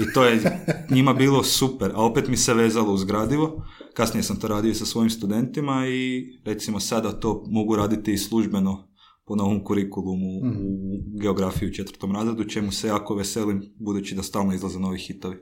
[0.00, 3.64] i to je njima bilo super, a opet mi se vezalo uz gradivo.
[3.94, 8.88] Kasnije sam to radio sa svojim studentima i recimo sada to mogu raditi i službeno
[9.24, 11.20] po novom kurikulumu u mhm.
[11.20, 15.36] geografiji u četvrtom razredu, čemu se jako veselim budući da stalno izlaze novi hitovi.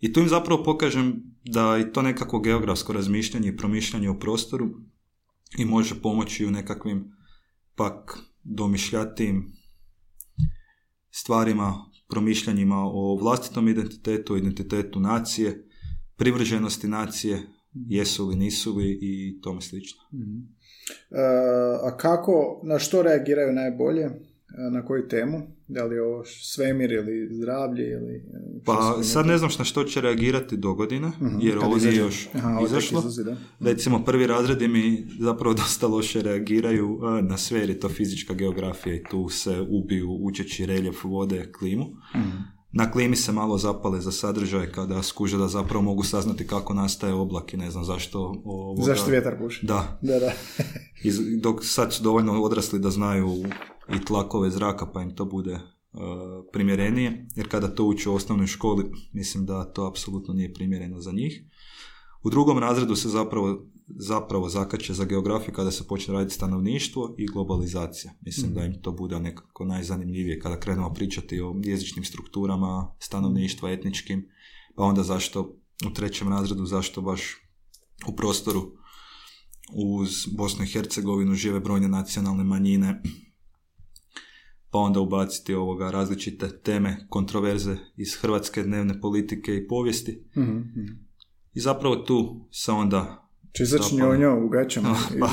[0.00, 4.70] I tu im zapravo pokažem da i to nekako geografsko razmišljanje i promišljanje o prostoru
[5.58, 7.04] i može pomoći u nekakvim
[7.74, 9.52] pak domišljatijim
[11.10, 11.74] stvarima
[12.08, 15.68] promišljanjima o vlastitom identitetu, identitetu nacije,
[16.16, 17.42] privrženosti nacije,
[17.72, 20.02] jesu li, nisu li i tome slično.
[20.12, 20.38] Mhm.
[21.10, 21.22] E,
[21.82, 24.10] a kako, na što reagiraju najbolje?
[24.72, 25.42] Na koju temu?
[25.68, 28.24] Da li je ovo svemir ili zdravlje ili...
[28.64, 32.28] Pa sad ne znam na što će reagirati do godine, uh jer ovo nije još
[32.34, 33.02] Aha, izašlo.
[33.60, 38.94] Recimo prvi razredi mi zapravo dosta loše reagiraju na sve jer je to fizička geografija
[38.94, 41.84] i tu se ubiju učeći reljef vode, klimu.
[41.84, 46.74] uh na klimi se malo zapale za sadržaj kada skuže da zapravo mogu saznati kako
[46.74, 48.42] nastaje oblak i ne znam zašto...
[48.44, 48.82] Ovoga...
[48.82, 49.66] Zašto vjetar puši?
[49.66, 49.98] Da.
[50.02, 50.32] Da, da.
[51.40, 53.44] Dok sad su dovoljno odrasli da znaju
[53.94, 56.00] i tlakove zraka pa im to bude uh,
[56.52, 61.12] primjerenije, jer kada to uče u osnovnoj školi, mislim da to apsolutno nije primjereno za
[61.12, 61.42] njih.
[62.22, 67.26] U drugom razredu se zapravo, zapravo zakače za geografiju kada se počne raditi stanovništvo i
[67.26, 68.12] globalizacija.
[68.20, 74.28] Mislim da im to bude nekako najzanimljivije kada krenemo pričati o jezičnim strukturama, stanovništva, etničkim,
[74.76, 77.36] pa onda zašto u trećem razredu, zašto baš
[78.08, 78.72] u prostoru
[79.74, 83.02] uz Bosnu i Hercegovinu žive brojne nacionalne manjine,
[84.70, 90.24] pa onda ubaciti ovoga različite teme, kontroverze iz hrvatske dnevne politike i povijesti.
[90.36, 90.60] Mhm,
[91.54, 93.22] I zapravo tu se onda...
[93.56, 94.16] Će izaći Zapravo.
[94.16, 95.28] njo u gaćama Pa.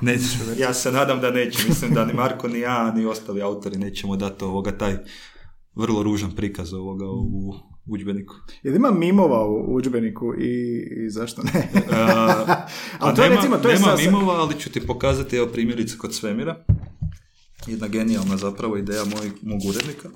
[0.00, 0.18] Ne,
[0.58, 1.68] ja se nadam da neće.
[1.68, 4.96] Mislim da ni Marko, ni ja, ni ostali autori nećemo dati ovoga taj
[5.74, 7.54] vrlo ružan prikaz ovoga u
[7.86, 8.34] udžbeniku.
[8.62, 11.70] Jel ima mimova u udžbeniku i, i zašto ne?
[11.74, 11.90] Uh,
[13.00, 15.46] Ali to je nema, recimo, to je nema sasvim- mimova, ali ću ti pokazati evo
[15.46, 16.64] primjerice kod svemira.
[17.66, 20.08] Jedna genijalna zapravo ideja mojeg, mog urednika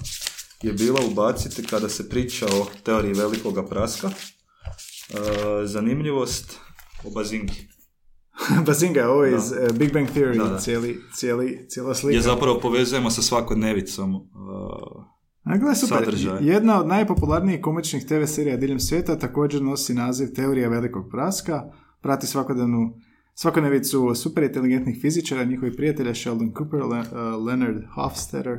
[0.62, 4.14] je bila ubaciti kada se priča o teoriji velikoga praska uh,
[5.64, 6.59] zanimljivost
[7.04, 7.68] o bazingi.
[8.66, 9.37] Bazinga, ovo je Da.
[9.37, 10.59] iz eh, Big Bang Theory, Da, da.
[10.59, 12.18] Cijeli, cijeli, cijela slika.
[12.18, 14.22] Gdje zapravo povezujemo sa svakodnevicom uh,
[15.44, 15.98] A gle, super.
[15.98, 16.38] sadržaj.
[16.40, 21.62] Jedna od najpopularnijih komičnih TV serija diljem svijeta također nosi naziv Teorija velikog praska.
[22.02, 22.94] Prati svakodnevnu
[23.38, 28.59] svakodnevicu super inteligentnih fizičara, njihovih prijatelja Sheldon Cooper, Le- uh, Leonard Hofstadter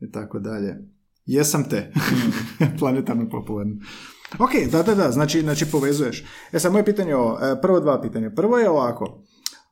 [0.00, 0.76] i tako dalje.
[1.26, 1.92] Jesam te.
[2.78, 3.76] Planetarno popularno.
[4.38, 6.24] Ok, da, da, da, znači, znači povezuješ.
[6.52, 8.30] E sad, moje pitanje je ovo, e, prvo dva pitanja.
[8.30, 9.24] Prvo je ovako,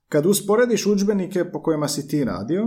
[0.09, 2.67] kad usporediš udžbenike po kojima si ti radio,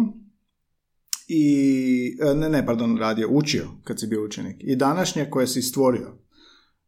[1.28, 5.62] i, e, ne, ne, pardon, radio, učio kad si bio učenik, i današnje koje si
[5.62, 6.18] stvorio,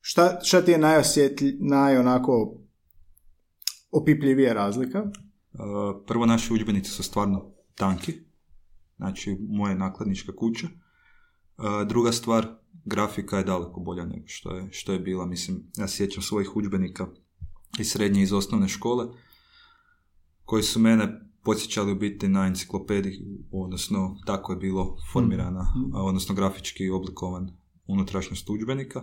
[0.02, 2.64] šta, šta ti je najosjetlj, najonako
[3.91, 5.04] opipljivija razlika?
[5.04, 5.10] Uh,
[6.08, 8.13] prvo, naši udžbenici su stvarno tanki,
[8.98, 10.67] znači moje nakladnička kuća.
[10.67, 12.48] Uh, druga stvar,
[12.86, 15.26] grafika je daleko bolja nego što je, što je bila.
[15.26, 17.08] Mislim, ja sjećam svojih udžbenika
[17.80, 19.06] iz srednje i iz osnovne škole,
[20.45, 23.19] koji su mene podsjećali u biti na enciklopediji,
[23.52, 27.52] odnosno tako je bilo formirana, a, odnosno grafički oblikovan
[27.88, 29.02] unutrašnjost udžbenika.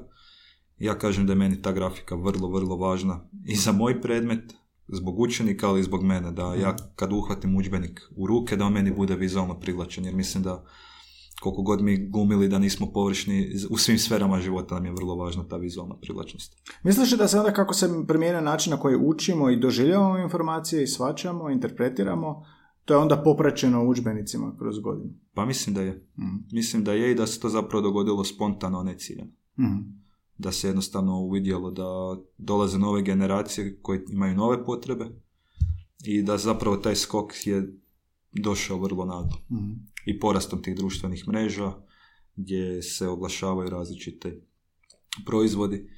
[0.79, 4.55] Ja kažem da je meni ta grafika vrlo, vrlo važna i za moj predmet,
[4.93, 8.73] zbog učenika, ali i zbog mene, da ja kad uhvatim udžbenik u ruke, da on
[8.73, 10.65] meni bude vizualno privlačen, jer mislim da
[11.41, 15.45] koliko god mi glumili da nismo površni, u svim sferama života nam je vrlo važna
[15.49, 16.57] ta vizualna privlačnost.
[16.83, 20.83] Misliš li da se onda kako se promijenio način na koji učimo i doživljavamo informacije
[20.83, 22.45] i svačamo, interpretiramo,
[22.85, 25.11] to je onda popraćeno udžbenicima kroz godinu?
[25.35, 26.09] Pa mislim da je.
[26.19, 26.37] Mhm.
[26.53, 29.31] Mislim da je i da se to zapravo dogodilo spontano, a ne ciljano.
[29.59, 30.02] Mhm.
[30.39, 35.11] Da se jednostavno uvidjelo da dolaze nove generacije koje imaju nove potrebe
[36.05, 37.79] i da zapravo taj skok je
[38.33, 39.39] došao vrlo naglo.
[39.51, 39.73] Mhm.
[40.07, 41.73] I porastom tih društvenih mreža
[42.37, 44.41] gdje se oglašavaju različite
[45.27, 45.89] proizvodi.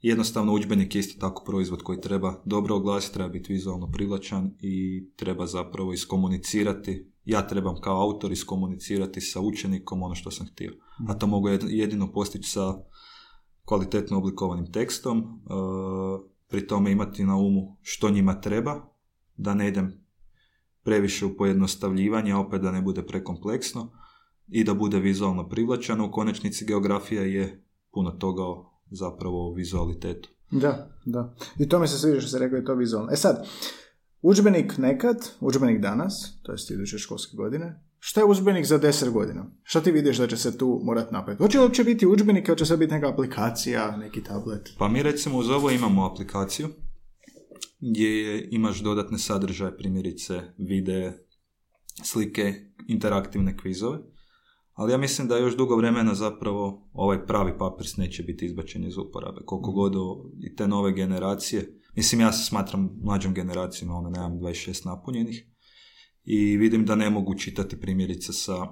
[0.00, 5.04] Jednostavno udžbenik je isto tako proizvod koji treba dobro oglasiti, treba biti vizualno privlačan i
[5.16, 7.12] treba zapravo iskomunicirati.
[7.24, 10.72] Ja trebam kao autor iskomunicirati sa učenikom ono što sam htio.
[11.08, 12.74] A to mogu jed- jedino postići sa
[13.64, 15.22] kvalitetno oblikovanim tekstom, e,
[16.48, 18.80] pri tome imati na umu što njima treba,
[19.36, 20.02] da ne idem
[20.82, 23.92] previše u pojednostavljivanje, opet da ne bude prekompleksno
[24.48, 26.06] i da bude vizualno privlačano.
[26.06, 28.42] U konačnici geografija je puno toga
[28.90, 30.28] zapravo o vizualitetu.
[30.50, 31.34] Da, da.
[31.58, 33.12] I to mi se sviđa što se rekao i to vizualno.
[33.12, 33.46] E sad,
[34.22, 39.46] udžbenik nekad, udžbenik danas, to je iduće školske godine, šta je udžbenik za 10 godina?
[39.62, 41.42] Šta ti vidiš da će se tu morat napraviti?
[41.42, 44.74] Hoće li uopće biti udžbenik, ili će sve biti neka aplikacija, neki tablet?
[44.78, 46.68] Pa mi recimo uz ovo imamo aplikaciju
[47.80, 51.26] gdje je- imaš dodatne sadržaje, primjerice videe,
[52.04, 52.54] slike,
[52.88, 53.98] interaktivne kvizove.
[54.72, 58.96] Ali ja mislim da još dugo vremena zapravo ovaj pravi papirs neće biti izbačen iz
[58.98, 59.40] uporabe.
[59.44, 64.32] Koliko god o- i te nove generacije, mislim ja se smatram mlađom generacijom, ono nemam
[64.32, 65.51] 26 napunjenih
[66.24, 68.66] i vidim da ne mogu čitati primjerice sa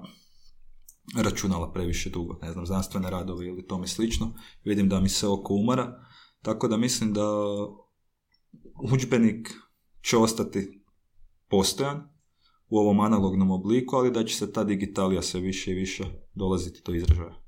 [1.15, 4.33] računala previše dugo, ne znam, znanstvene radove ili tome slično.
[4.63, 5.99] Vidim da mi se oko umara,
[6.41, 7.27] tako da mislim da
[8.91, 9.49] udžbenik
[10.01, 10.83] će ostati
[11.49, 12.11] postojan
[12.69, 16.81] u ovom analognom obliku, ali da će se ta digitalija sve više i više dolaziti
[16.85, 17.41] do izražaja.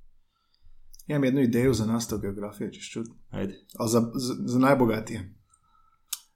[1.07, 3.11] Imam jednu ideju za nastav geografije, ćeš čuti.
[3.29, 3.65] Ajde.
[3.77, 5.35] Ali za, za, za najbogatije.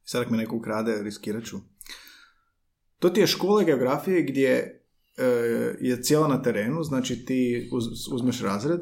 [0.04, 1.58] Sad ako me neko ukrade, riskirat ću.
[3.00, 4.82] To ti je škola geografije gdje
[5.18, 5.24] e,
[5.82, 8.80] je cijela na terenu, znači ti uz, uzmeš razred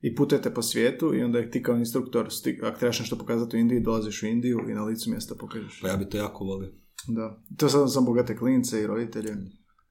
[0.00, 2.28] i putujete po svijetu i onda ti kao instruktor,
[2.62, 5.80] ako trebaš nešto pokazati u Indiji, dolaziš u Indiju i na licu mjesta pokažeš.
[5.80, 6.72] Pa ja bi to jako volio.
[7.08, 7.42] Da.
[7.56, 9.36] To sad sam bogate klince i roditelje.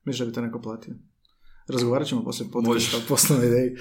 [0.05, 0.93] Misliš da bi to neko platio?
[1.67, 3.75] Razgovarat ćemo poslije podcasta poslovnoj ideji.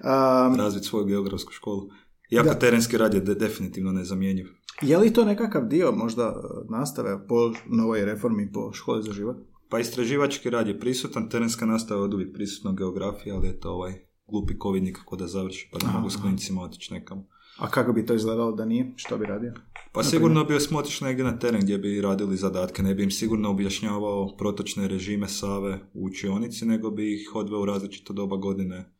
[0.00, 1.88] Um, Razviti svoju geografsku školu.
[2.30, 2.58] Iako Da.
[2.58, 4.46] terenski rad je de- definitivno nezamjenjiv.
[4.82, 6.32] Je li to nekakav dio možda e,
[6.70, 7.34] nastave po
[7.68, 9.36] novoj reformi po školi za život?
[9.68, 13.60] Pa istraživački rad je prisutan, terenska nastava je od uvijek prisutna u geografiji, ali je
[13.60, 13.94] to ovaj
[14.28, 17.26] glupi covid nikako da završi, pa ne Aha, mogu s klinicima otići nekamo.
[17.58, 18.92] A kako bi to izgledalo da nije?
[18.96, 19.52] Što bi radio?
[19.92, 23.02] Pa Na sigurno bi smo otišli negdje na teren gdje bi radili zadatke, ne bi
[23.02, 28.36] im sigurno objašnjavao protočne režime Save u učionici, nego bi ih odveo u različito doba
[28.36, 28.92] godine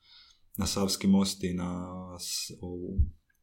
[0.56, 1.88] na Savski most i na
[2.18, 2.52] s-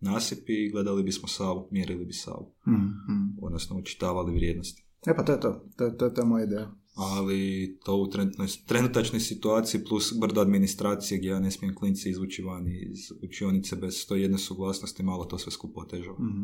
[0.02, 4.86] ovu nasip i gledali bismo Savu, mjerili bi Savu, Mm, odnosno učitavali vrijednosti.
[5.08, 5.66] E pa to je to.
[5.78, 6.72] To, to, to je moja ideja.
[6.96, 12.42] ali to u trenutnoj, trenutačnoj situaciji plus brdo administracije gdje ja ne smijem klinci izvući
[12.42, 16.18] van iz učionice bez to jedne suglasnosti, malo to sve skupo otežava.
[16.20, 16.44] Mhm.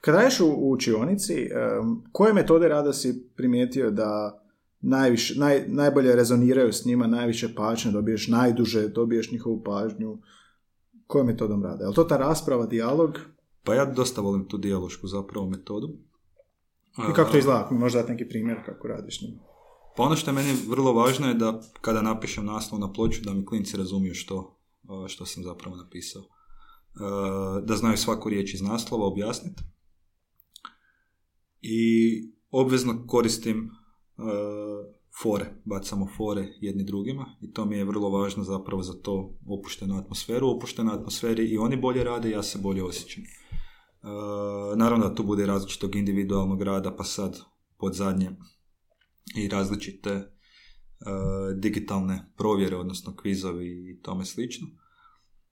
[0.00, 4.40] Kad radiš u, u učionici, em, koje metode rada si primijetio da
[4.80, 10.18] najviše, naj, najbolje rezoniraju s njima, najviše pažnje dobiješ, najduže dobiješ njihovu pažnju?
[11.06, 11.84] Kojom metodom rada?
[11.84, 13.18] Je li to ta rasprava, dijalog?
[13.62, 15.88] Pa ja dosta volim tu dijalošku zapravo metodu.
[17.10, 17.68] I kako to izgleda?
[17.70, 19.40] Možeš dati neki primjer kako radiš s njima?
[19.96, 23.34] Pa ono što je meni vrlo važno je da kada napišem naslov na ploču da
[23.34, 24.56] mi klinci razumiju što,
[25.06, 26.22] što sam zapravo napisao.
[27.62, 29.62] Da znaju svaku riječ iz naslova objasniti.
[31.62, 31.78] I
[32.50, 33.70] obvezno koristim
[35.22, 39.98] fore, bacamo fore jedni drugima i to mi je vrlo važno zapravo za to opuštenu
[39.98, 40.46] atmosferu.
[40.46, 43.22] U opuštenoj atmosferi i oni bolje rade ja se bolje osjećam.
[43.22, 47.40] Uh, naravno da tu bude različitog individualnog rada, pa sad
[47.78, 48.30] pod zadnje
[49.36, 54.66] i različite uh, digitalne provjere, odnosno kvizovi i tome slično.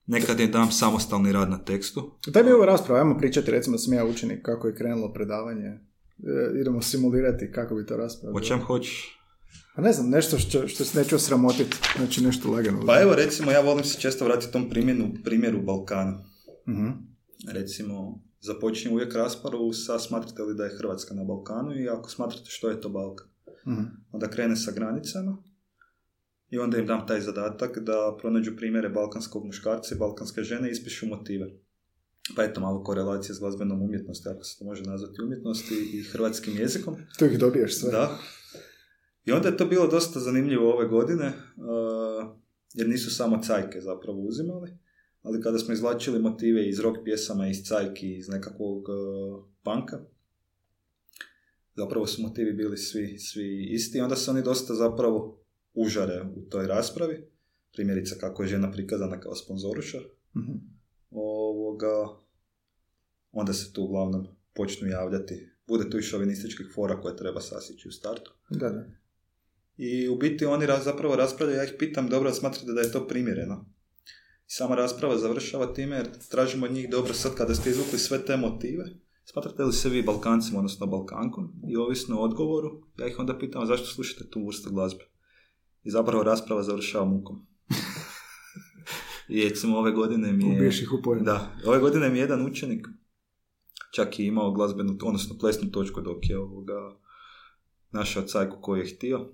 [0.05, 2.11] Nekad je dam samostalni rad na tekstu.
[2.27, 5.65] Daj mi ovo rasprava, ajmo pričati recimo da sam ja učenik kako je krenulo predavanje.
[5.65, 5.79] E,
[6.61, 8.35] idemo simulirati kako bi to rasprava.
[8.37, 9.22] O čem hoćeš?
[9.75, 12.85] Pa ne znam, nešto što, što se neću sramotiti, znači nešto lagano.
[12.85, 16.23] Pa evo recimo ja volim se često vratiti tom primjenu, primjeru Balkana.
[16.69, 16.89] Mhm.
[17.51, 22.45] Recimo započinjem uvijek raspravu sa smatrate li da je Hrvatska na Balkanu i ako smatrate
[22.47, 23.27] što je to Balkan.
[23.67, 23.83] Mhm.
[24.11, 25.37] Onda krene sa granicama
[26.49, 30.71] i onda im dam taj zadatak da pronađu primjere balkanskog muškarca i balkanske žene i
[30.71, 31.45] ispišu motive.
[32.35, 36.57] Pa eto, malo korelacije s glazbenom umjetnosti, ako se to može nazvati umjetnosti, i hrvatskim
[36.57, 36.95] jezikom.
[37.19, 37.91] Tu ih dobiješ sve.
[37.91, 38.17] Da.
[39.25, 42.35] I onda je to bilo dosta zanimljivo ove godine, uh,
[42.73, 44.77] jer nisu samo cajke zapravo uzimali,
[45.21, 49.99] ali kada smo izvlačili motive iz rock pjesama, iz cajki, iz nekakvog uh, panka,
[51.75, 54.01] zapravo su motivi bili svi, svi isti.
[54.01, 57.27] Onda se oni dosta zapravo užare u toj raspravi.
[57.73, 59.99] Primjerice kako je žena prikazana kao sponzoruša.
[60.37, 60.51] Mhm.
[61.11, 62.07] Ovoga,
[63.31, 65.49] onda se tu uglavnom počnu javljati.
[65.67, 68.33] Bude tu i šovinističkih fora koje treba sasjeći u startu.
[68.49, 68.85] Da, da.
[69.77, 73.07] I u biti oni raz- zapravo raspravljaju, ja ih pitam, dobro, smatrate da je to
[73.07, 73.65] primjereno?
[74.47, 78.25] I sama rasprava završava time jer tražimo od njih, dobro, sad kada ste izvukli sve
[78.25, 78.85] te motive,
[79.25, 81.53] smatrate li se vi Balkancima, odnosno Balkankom?
[81.67, 85.03] I ovisno o odgovoru, ja ih onda pitam, zašto slušate tu vrstu glazbe?
[85.83, 87.45] I zapravo rasprava završava mukom.
[89.29, 90.55] I recimo ove godine mi je...
[90.55, 91.23] Ubiješ ih u pojem.
[91.23, 92.87] Da, ove godine mi je jedan učenik
[93.93, 96.97] čak i imao glazbenu, odnosno plesnu točku dok je ovoga
[97.91, 99.33] našao cajku koju je htio.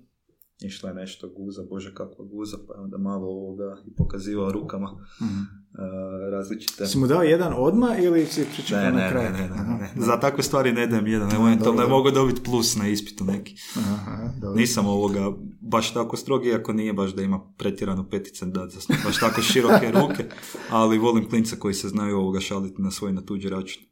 [0.62, 4.90] Išla je nešto guza, bože kakva guza, pa je onda malo ovoga i pokazivao rukama
[5.22, 5.38] Mhm.
[5.38, 6.86] e, različite...
[6.86, 9.24] Si mu dao jedan odma ili si pričekao Ne, na ne, kraj?
[9.24, 9.72] ne, ne, ne, Aha.
[9.74, 9.90] ne.
[9.96, 11.82] Za takve stvari ne dajem jedan, eventualno dobro.
[11.82, 13.54] ne mogu dobiti plus na ispitu neki.
[13.76, 14.56] Aha, dobro.
[14.56, 18.66] Nisam ovoga baš tako strog, iako nije baš da ima pretjerano petice da
[19.04, 20.24] baš tako široke ruke,
[20.70, 23.82] ali volim klinca koji se znaju ovoga šaliti na svoj na tuđi račun.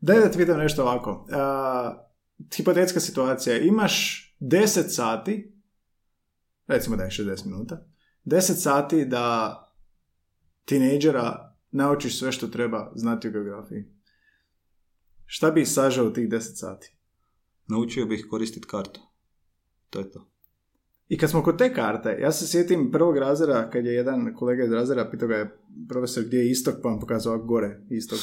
[0.00, 1.26] Daj da ti pitam nešto ovako.
[1.32, 2.08] A,
[2.56, 3.58] hipotetska situacija.
[3.58, 5.51] Imaš 10 sati,
[6.72, 7.86] recimo da je 60 minuta,
[8.24, 9.58] 10 sati da
[10.64, 13.84] tinejdžera naučiš sve što treba znati o geografiji.
[15.24, 16.96] Šta bi sažao u tih 10 sati?
[17.68, 19.00] Naučio bih koristiti kartu.
[19.90, 20.28] To je to.
[21.08, 24.64] I kad smo kod te karte, ja se sjetim prvog razreda kad je jedan kolega
[24.64, 25.58] iz razreda pitao ga je
[25.88, 28.18] profesor gdje je istok, pa vam pokazao gore istok.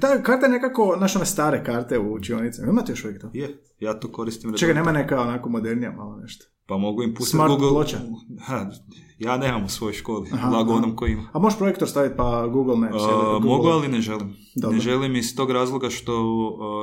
[0.00, 2.70] Ta karta je nekako, znaš one stare karte u učionicama.
[2.70, 3.30] Imate još uvijek to?
[3.34, 6.46] Je, ja to koristim Čekaj, nema neka onako modernija malo nešto.
[6.66, 7.68] Pa mogu im pustiti Smart Google...
[7.70, 7.98] ploča?
[9.18, 10.78] Ja nemam u svojoj školi, Aha, blago aha.
[10.78, 11.28] onom koji ima.
[11.32, 12.94] A možeš projektor staviti pa Google Maps?
[13.02, 14.34] A, Google- mogu, ali ne želim.
[14.54, 14.74] Dobro.
[14.74, 16.12] Ne želim iz tog razloga što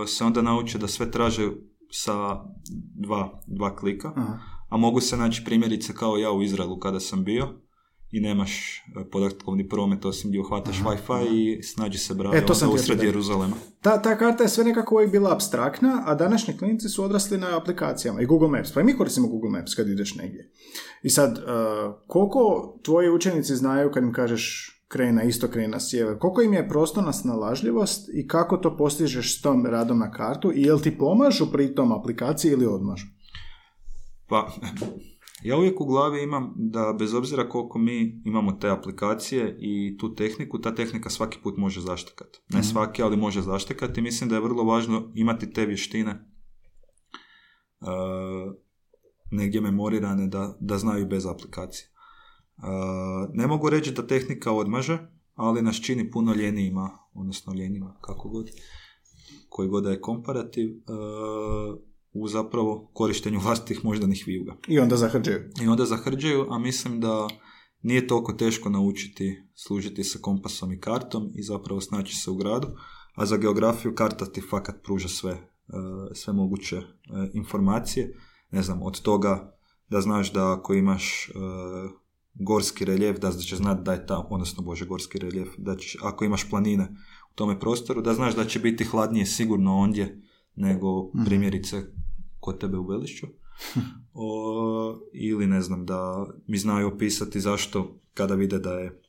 [0.03, 1.49] a, se onda nauče da sve traže
[1.91, 2.43] sa
[2.95, 4.11] dva, dva klika.
[4.15, 4.39] Aha.
[4.69, 7.47] A mogu se naći primjerice kao ja u Izraelu kada sam bio
[8.14, 11.28] i nemaš e, podatkovni promet osim gdje uhvataš Wi-Fi
[11.59, 13.07] i snađi se bravo E, to sam u htio sred pitati.
[13.07, 13.55] Jeruzalema.
[13.82, 17.57] Ta, ta karta je sve nekako uvijek bila abstraktna, a današnji klinci su odrasli na
[17.57, 18.72] aplikacijama i Google Maps.
[18.72, 20.51] Pa i mi koristimo Google Maps kad ideš negdje.
[21.03, 21.43] I sad, uh,
[22.07, 26.53] koliko tvoji učenici znaju kad im kažeš kreni na isto, kreni na sjever, koliko im
[26.53, 30.97] je prostorna snalažljivost i kako to postižeš s tom radom na kartu i jel ti
[30.97, 33.07] pomažu pri tom aplikaciji ili odmažu?
[34.28, 34.51] Pa,
[35.43, 40.15] ja uvijek u glavi imam da bez obzira koliko mi imamo te aplikacije i tu
[40.15, 42.39] tehniku, ta tehnika svaki put može zaštekati.
[42.49, 44.01] Ne svaki, ali može zaštekati.
[44.01, 46.33] Mislim da je vrlo važno imati te vještine
[47.81, 48.53] uh,
[49.31, 51.89] negdje memorirane da, da znaju bez aplikacije.
[52.57, 52.63] Uh,
[53.33, 54.97] ne mogu reći da tehnika odmaže,
[55.35, 58.49] ali nas čini puno ljenijima, odnosno ljenima, kako god,
[59.49, 61.79] koji god da je komparativ, uh,
[62.14, 64.55] u zapravo korištenju vlastitih moždanih vijuga.
[64.68, 65.49] I onda zahrđaju.
[65.64, 67.28] I onda zahrđaju, a mislim da
[67.82, 72.68] nije toliko teško naučiti služiti se kompasom i kartom i zapravo snaći se u gradu,
[73.16, 75.41] a za geografiju karta ti fakat pruža sve, e,
[76.14, 76.84] sve moguće e,
[77.34, 78.18] informacije.
[78.51, 79.57] Ne znam, od toga
[79.89, 81.34] da znaš da ako imaš e,
[82.34, 86.26] gorski reljef, da će znati da je tamo, odnosno bože gorski reljef, da će, ako
[86.26, 86.84] imaš planine
[87.32, 90.22] u tome prostoru, da znaš da će biti hladnije sigurno ondje
[90.55, 91.84] nego primjerice
[92.43, 93.27] kod tebe u Belišću.
[94.15, 99.01] O, ili ne znam, da mi znaju opisati zašto kada vide da je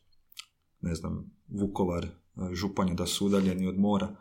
[0.80, 2.10] ne znam, Vukovar, e,
[2.52, 4.16] Županje da su udaljeni od mora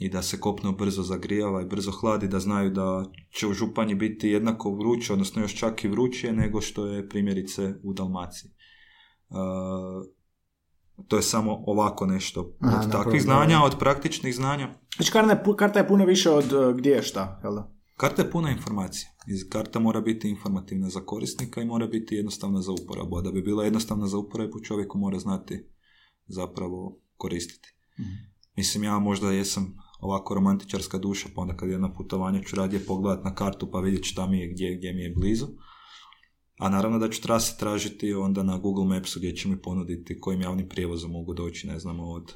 [0.00, 3.94] i da se kopno brzo zagrijava i brzo hladi, da znaju da će u Županji
[3.94, 8.50] biti jednako vruće, odnosno još čak i vrućije nego što je primjerice u Dalmaciji.
[8.50, 9.34] E,
[11.08, 13.64] to je samo ovako nešto Aha, od napravo, takvih znanja, da.
[13.64, 14.68] od praktičnih znanja.
[14.96, 17.77] Znači karta je, karta je puno više od uh, gdje je šta, jel da?
[17.98, 19.10] Karta je puna informacija.
[19.48, 23.18] Karta mora biti informativna za korisnika i mora biti jednostavna za uporabu.
[23.18, 25.66] A da bi bila jednostavna za uporabu, čovjeku mora znati
[26.26, 27.74] zapravo koristiti.
[28.56, 32.84] Mislim, ja možda jesam ovako romantičarska duša, pa onda kad je na putovanje ću radije
[32.86, 35.46] pogledat na kartu pa vidjeti šta mi je gdje, gdje mi je blizu.
[36.58, 40.40] A naravno da ću trase tražiti onda na Google Mapsu gdje će mi ponuditi kojim
[40.40, 42.34] javnim prijevozom mogu doći, ne znam, od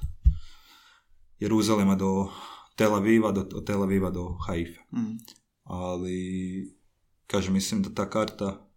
[1.38, 2.28] Jeruzalema do
[2.76, 4.80] Tel Aviva, do, od Tel Aviva do Haifa
[5.72, 6.74] ali
[7.26, 8.68] kažem, mislim da ta karta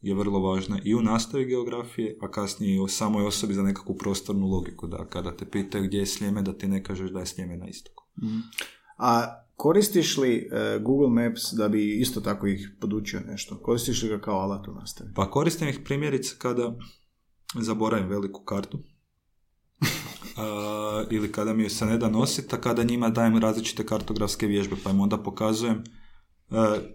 [0.00, 3.96] je vrlo važna i u nastavi geografije, a kasnije i u samoj osobi za nekakvu
[3.96, 7.26] prostornu logiku, da kada te pitaju gdje je Sljeme, da ti ne kažeš da je
[7.26, 8.04] Sljeme na istoku.
[8.98, 13.58] A koristiš li e, Google Maps da bi isto tako ih podučio nešto?
[13.62, 15.10] Koristiš li ga kao alat u nastavi?
[15.14, 16.78] Pa koristim ih primjerice kada
[17.60, 18.78] zaboravim veliku kartu,
[20.36, 24.76] a, ili kada mi se ne da nositi, a kada njima dajem različite kartografske vježbe,
[24.84, 25.84] pa im onda pokazujem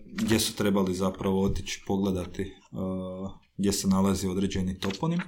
[0.06, 5.20] gdje su trebali zapravo otići pogledati a, gdje se nalazi određeni toponim.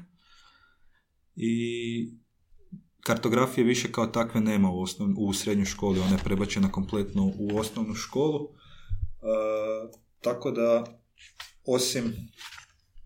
[1.36, 2.12] I
[3.02, 7.58] kartografije više kao takve nema u, osnov, u srednjoj školi, ona je prebačena kompletno u
[7.58, 8.48] osnovnu školu.
[9.22, 9.90] A,
[10.22, 10.84] tako da,
[11.66, 12.14] osim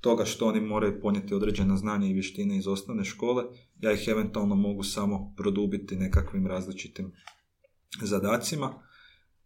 [0.01, 3.43] toga što oni moraju ponijeti određena znanja i vještine iz osnovne škole,
[3.80, 7.11] ja ih eventualno mogu samo produbiti nekakvim različitim
[8.01, 8.74] zadacima.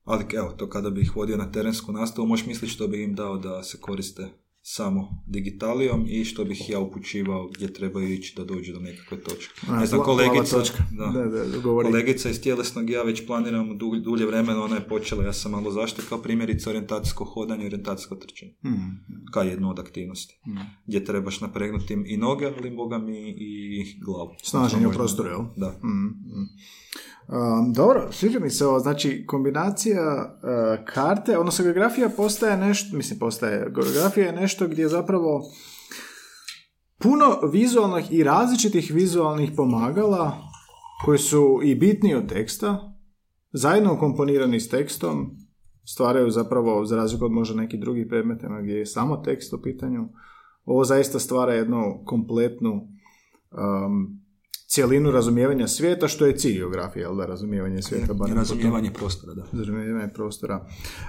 [0.05, 3.15] Ali evo, to kada bi ih vodio na terensku nastavu, možeš misliti što bi im
[3.15, 4.27] dao da se koriste
[4.67, 9.53] samo digitalijom i što bih ja upućivao gdje trebaju ići da dođu do nekakve točke.
[9.69, 10.83] A, ne znam, kolegica, točka.
[10.91, 15.23] da, Da, da, kolegica iz tjelesnog ja već planiram dulje, dulje vremena, ona je počela,
[15.23, 18.89] ja sam malo zaštekao, primjerice orijentacijsko hodanje, orijentacijsko trčanje Mhm.
[19.33, 20.39] kao jednu od aktivnosti.
[20.87, 24.29] Gdje trebaš napregnuti i noge, ali boga mi i glavu.
[24.43, 25.41] Snaženje u prostoru, jel?
[25.57, 25.79] Da.
[25.83, 26.49] Mm, mm.
[27.27, 28.79] Um, dobro, sviđa mi se ovo.
[28.79, 35.41] Znači, kombinacija uh, karte, odnosno geografija postaje nešto, mislim postaje, geografija je nešto gdje zapravo
[36.97, 40.37] puno vizualnih i različitih vizualnih pomagala
[41.05, 42.93] koji su i bitni od teksta,
[43.53, 45.37] zajedno ukomponirani s tekstom,
[45.85, 50.09] stvaraju zapravo, za razliku od možda nekih drugih predmetima gdje je samo tekst u pitanju,
[50.65, 54.24] ovo zaista stvara jednu kompletnu um,
[54.67, 58.13] cjelinu razumijevanja svijeta, što je cilj geografije, jel da, razumijevanje svijeta.
[58.13, 59.43] Tom- razumijevanje prostora, da.
[59.57, 60.65] Razumijevanje prostora.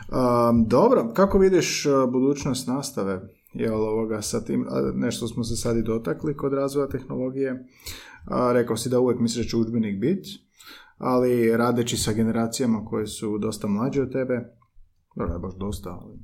[0.09, 3.28] Um, dobro, kako vidiš uh, budućnost nastave?
[3.52, 7.66] Jel ovoga sa tim, nešto smo se sad i dotakli kod razvoja tehnologije.
[8.26, 10.28] A, rekao si da uvijek misliš da će udžbenik biti,
[10.98, 14.57] ali radeći sa generacijama koje su dosta mlađe od tebe,
[15.16, 16.18] dobro, baš dosta, ali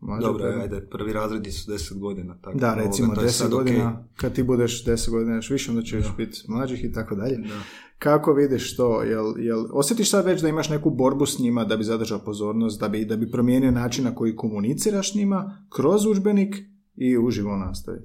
[0.00, 0.62] mlađe Dobro, tebe.
[0.62, 2.38] ajde, prvi razredi su 10 godina.
[2.40, 4.04] Tako Da, ovoga, recimo je 10 sad godina, okej.
[4.16, 7.36] kad ti budeš 10 godina još više, onda ćeš biti mlađih i tako dalje.
[7.36, 7.60] Da.
[7.98, 9.02] Kako vidiš to?
[9.02, 12.80] Jel, jel, osjetiš sad već da imaš neku borbu s njima da bi zadržao pozornost,
[12.80, 16.56] da bi, da bi promijenio način na koji komuniciraš s njima kroz udžbenik
[16.96, 17.98] i uživo nastavi?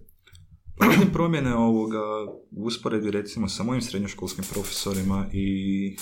[0.78, 2.00] Pa vidim promjene ovoga
[2.52, 5.96] u usporedbi recimo sa mojim srednjoškolskim profesorima i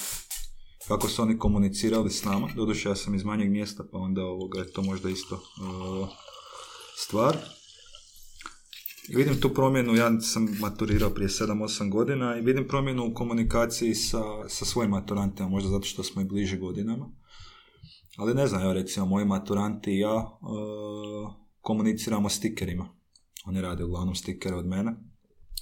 [0.89, 2.47] kako su oni komunicirali s nama.
[2.55, 6.09] Doduše ja sam iz manjeg mjesta pa onda ovoga je to možda isto uh,
[6.97, 7.37] stvar.
[9.09, 13.95] I vidim tu promjenu, ja sam maturirao prije 7-8 godina i vidim promjenu u komunikaciji
[13.95, 17.11] sa, sa svojim maturantima, možda zato što smo i bliži godinama.
[18.17, 22.89] Ali ne znam, evo recimo moji maturanti i ja uh, komuniciramo stikerima.
[23.45, 24.95] Oni rade uglavnom stikere od mene.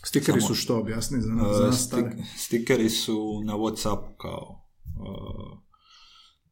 [0.03, 4.66] Stikeri su što, objasni za, za Uh, stik- stikeri su na Whatsappu kao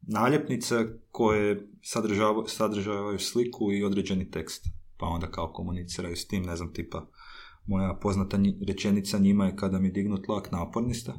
[0.02, 0.76] naljepnice
[1.12, 4.66] koje sadržavaju, sadržavaju sliku i određeni tekst.
[4.98, 7.08] Pa onda kao komuniciraju s tim, ne znam, tipa
[7.66, 8.38] moja poznata
[8.68, 11.14] rečenica njima je kada mi dignu tlak naporni ste.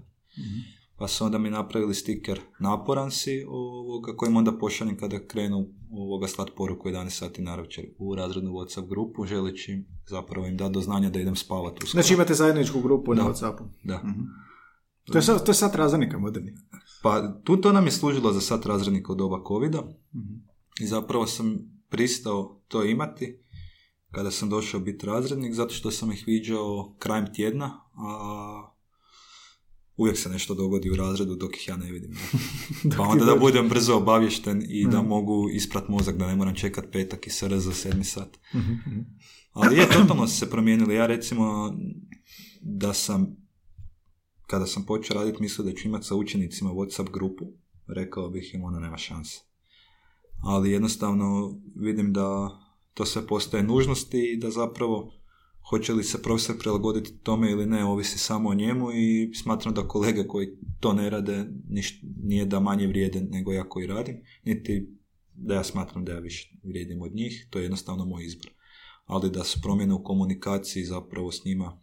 [0.99, 6.29] Pa su onda mi napravili stiker naporan si, ovoga, kojim onda pošaljem kada krenu ovoga
[6.29, 11.11] slat poruku 11 sati naravčer u razrednu Whatsapp grupu, želeći zapravo im dati do znanja
[11.11, 12.03] da idem spavati uskoro.
[12.03, 13.29] Znači imate zajedničku grupu na Da.
[13.29, 13.65] Whatsappu.
[13.85, 14.03] Da.
[15.07, 16.53] To je, sad, to je sat razrednika moderni.
[17.03, 19.83] Pa tu to nam je služilo za sat razrednika u doba covida
[20.15, 20.35] Mhm.
[20.81, 23.39] i zapravo sam pristao to imati
[24.11, 28.73] kada sam došao biti razrednik zato što sam ih viđao krajem tjedna, a
[29.97, 32.11] uvijek se nešto dogodi u razredu dok ih ja ne vidim.
[32.97, 36.85] pa onda da budem brzo obavješten i da mogu isprat mozak da ne moram čekat
[36.93, 38.39] petak i SRZ za sedmi sat.
[39.53, 40.95] Ali je, totalno se promijenili.
[40.95, 41.75] Ja recimo
[42.61, 43.46] da sam
[44.47, 47.45] kada sam počeo raditi mislio da ću imati sa učenicima Whatsapp grupu,
[47.87, 49.41] rekao bih im ono nema šanse.
[50.43, 52.59] Ali jednostavno vidim da
[52.95, 55.13] to sve postaje nužnosti i da zapravo
[55.71, 59.89] hoće li se profesor prilagoditi tome ili ne, ovisi samo o njemu i smatram da
[59.89, 60.49] kolege koji
[60.81, 64.89] to ne rade niš, nije da manje vrijede nego ja koji radim, niti
[65.35, 68.51] da ja smatram da ja više vrijedim od njih, to je jednostavno moj izbor.
[69.05, 71.81] Ali da su promjene u komunikaciji zapravo s njima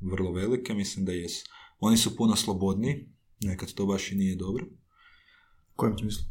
[0.00, 1.44] vrlo velike, mislim da jesu.
[1.78, 3.08] Oni su puno slobodniji,
[3.40, 4.66] nekad to baš i nije dobro.
[5.72, 6.24] U kojem smislu?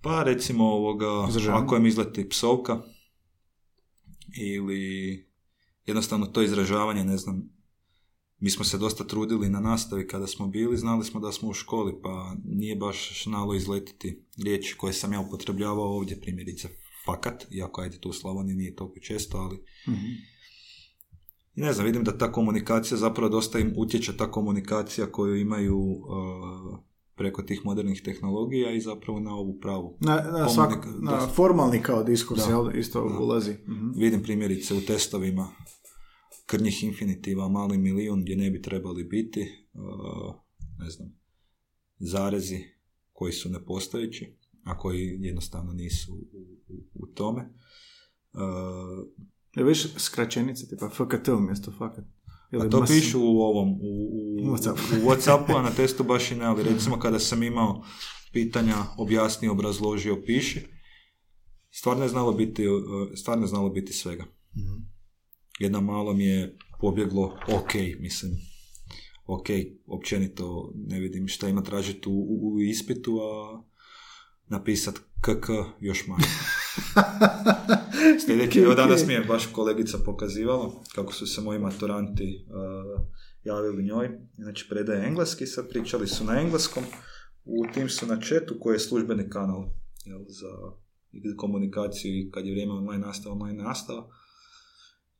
[0.00, 1.64] Pa recimo ovoga, Izražavanje?
[1.64, 2.82] ako im izleti psovka
[4.38, 5.26] ili
[5.86, 7.56] jednostavno to izražavanje, ne znam,
[8.38, 11.52] mi smo se dosta trudili na nastavi kada smo bili, znali smo da smo u
[11.52, 16.68] školi, pa nije baš znalo izletiti riječi koje sam ja upotrebljavao ovdje, primjerice
[17.06, 19.64] fakat, iako ajde tu u Slavoniji nije toliko često, ali
[21.56, 25.78] i ne znam, vidim da ta komunikacija zapravo dosta im utječe ta komunikacija koju imaju
[25.78, 26.78] uh,
[27.14, 29.98] preko tih modernih tehnologija i zapravo na ovu pravu.
[30.00, 32.50] Na, na, svak, na formalni kao diskurs, Da.
[32.50, 33.18] jel, isto Da.
[33.18, 33.52] ulazi.
[33.52, 33.90] Mhm.
[33.96, 35.48] Vidim primjerice u testovima
[36.46, 40.34] krnjih infinitiva mali milijun gdje ne bi trebali biti, uh,
[40.78, 41.08] ne znam,
[41.98, 42.64] zarezi
[43.12, 46.16] koji su nepostojeći, a koji jednostavno nisu u,
[46.68, 47.52] u, u tome.
[48.32, 48.40] Uh,
[49.56, 52.04] Je viš skraćenice, tipa FKT umjesto fakat.
[52.52, 54.10] A to mas- pišu u ovom, u,
[54.42, 55.02] u, Whatsappu.
[55.02, 57.84] u Whatsappu, a na testu baš i ne, ali recimo kada sam imao
[58.32, 60.60] pitanja, objasnio, obrazložio, piši,
[61.70, 62.82] stvarno je znalo biti, uh,
[63.14, 64.24] stvarno je znalo biti svega.
[65.58, 68.32] Jedna malo mi je pobjeglo ok, mislim,
[69.26, 69.46] ok,
[69.86, 73.62] općenito ne vidim šta ima tražiti u, u, u ispitu, a
[74.48, 75.48] napisat KK
[75.80, 76.24] još manje.
[78.26, 83.00] Sljedeći, evo danas mi je baš kolegica pokazivala kako su se moji maturanti uh,
[83.44, 84.10] javili njoj.
[84.34, 86.84] Znači, predaje engleski, sad pričali su na engleskom.
[87.44, 89.64] U tim su na chatu koji je službeni kanal
[90.04, 90.48] jel, za
[91.36, 94.08] komunikaciju i kad je vrijeme online nastava, online nastava.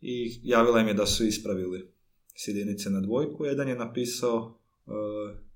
[0.00, 1.92] I javila im je da su ispravili
[2.34, 3.44] s jedinice na dvojku.
[3.44, 4.94] Jedan je napisao uh,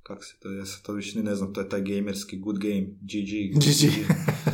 [0.02, 2.86] kako se to, ja sad to više ne znam, to je taj gamerski good game,
[3.00, 3.58] GG.
[3.58, 3.92] GG.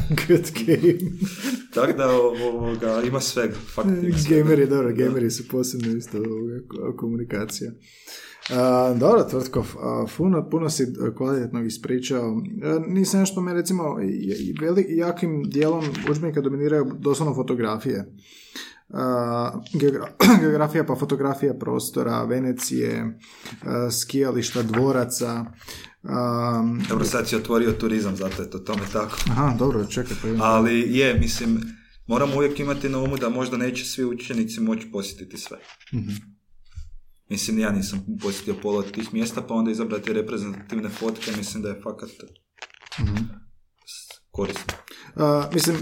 [0.26, 0.98] Good game.
[1.74, 3.54] Tako da ovoga, ima svega.
[3.74, 4.42] Fakt ima svega.
[4.42, 6.60] Gameri, dobro, gameri su posebno isto ovoga,
[6.96, 7.72] komunikacija.
[8.50, 10.86] A, dobro, Tvrtkov, a, puno, puno si
[11.16, 12.42] kvalitetno ispričao.
[12.62, 13.96] A, nisam još spomenuo, recimo,
[14.60, 18.04] veli, jakim dijelom udžbenika dominiraju doslovno fotografije.
[20.40, 23.18] Geografija pa fotografija prostora, Venecije,
[23.62, 25.44] a, skijališta, dvoraca.
[26.88, 29.16] Dobro, sad si otvorio turizam, zato je to tome tako.
[29.26, 31.60] aha, dobro, čekaj, pa Ali je, mislim,
[32.06, 35.58] moramo uvijek imati na umu da možda neće svi učenici moći posjetiti sve.
[35.94, 36.10] Mhm.
[37.28, 41.68] Mislim, ja nisam posjetio pola od tih mjesta, pa onda izabrati reprezentativne fotke, mislim da
[41.68, 42.08] je fakat
[43.00, 43.16] Mhm.
[43.86, 44.72] s- korisno.
[45.54, 45.76] Mislim,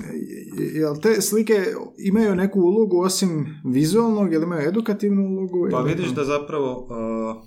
[0.75, 1.65] jel te slike
[1.99, 5.69] imaju neku ulogu osim vizualnog, jel imaju edukativnu ulogu?
[5.71, 7.43] Pa ili- vidiš da zapravo, uh,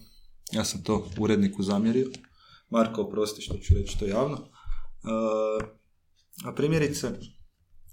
[0.51, 2.07] ja sam to uredniku zamjerio,
[2.69, 5.67] Marko, oprosti što ću reći to javno, uh,
[6.45, 7.07] a primjerice,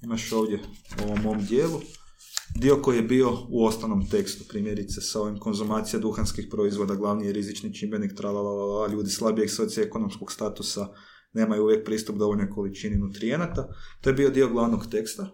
[0.02, 0.58] imaš ovdje
[1.00, 1.80] u ovom mom dijelu,
[2.60, 7.32] dio koji je bio u osnovnom tekstu, primjerice sa ovim konzumacija duhanskih proizvoda, glavni je
[7.32, 10.88] rizični čimbenik, tralalala, ljudi slabijeg socioekonomskog statusa
[11.34, 13.68] nemaju uvijek pristup dovoljnoj količini nutrijenata.
[14.00, 15.26] To je bio dio glavnog teksta,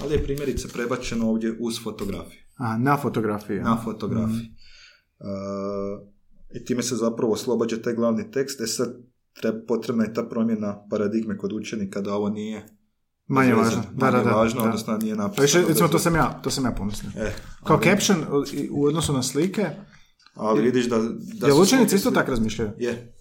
[0.00, 2.38] ali je primjerice prebačeno ovdje uz fotografiju.
[2.56, 3.58] A, na fotografiji.
[3.58, 4.54] Na fotografiji.
[5.20, 6.08] Uh,
[6.52, 8.60] I time se zapravo oslobađa taj glavni tekst.
[8.60, 8.96] E sad,
[9.32, 12.66] treba, potrebna je ta promjena paradigme kod učenika da ovo nije
[13.26, 13.82] Manje važno.
[13.92, 14.30] Da, manje da, da.
[14.32, 14.66] važno, da.
[14.66, 15.42] odnosno nije Pa napisano.
[15.42, 17.10] više, recimo, to sam ja, to sam ja pomislio.
[17.16, 17.32] E,
[17.64, 18.24] Kao ali- caption
[18.70, 19.66] u- odnosu na slike,
[20.34, 20.98] Ali vidiš da...
[21.34, 22.70] da jel učenici isto tako razmišljaju?
[22.78, 23.14] Je.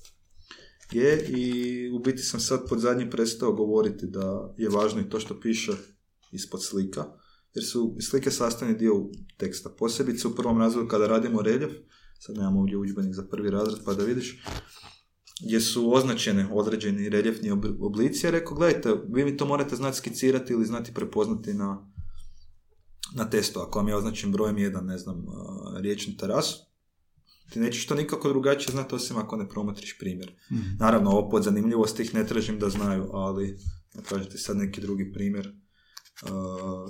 [0.92, 5.20] Je i u biti sam sad pod zadnjim prestao govoriti da je važno i to
[5.20, 5.72] što piše
[6.32, 7.06] ispod slika,
[7.54, 9.70] jer su slike sastavni dio teksta.
[9.70, 11.72] Posebice u prvom razredu kada radimo reljef,
[12.20, 14.44] sad nemamo ovdje udžbenik za prvi razred pa da vidiš,
[15.44, 19.98] gdje su označene određeni reljefni obl- oblici, ja rekao, gledajte, vi mi to morate znati
[19.98, 21.92] skicirati ili znati prepoznati na,
[23.16, 23.60] na testu.
[23.60, 25.26] Ako vam je označen brojem jedan, ne znam,
[25.82, 26.71] riječnu terasu,
[27.52, 30.36] ti nećeš to nikako drugačije znati osim ako ne promotriš primjer.
[30.80, 33.58] Naravno, ovo pod zanimljivosti ih ne tražim da znaju, ali
[33.94, 35.56] da kažete sad neki drugi primjer
[36.24, 36.88] a,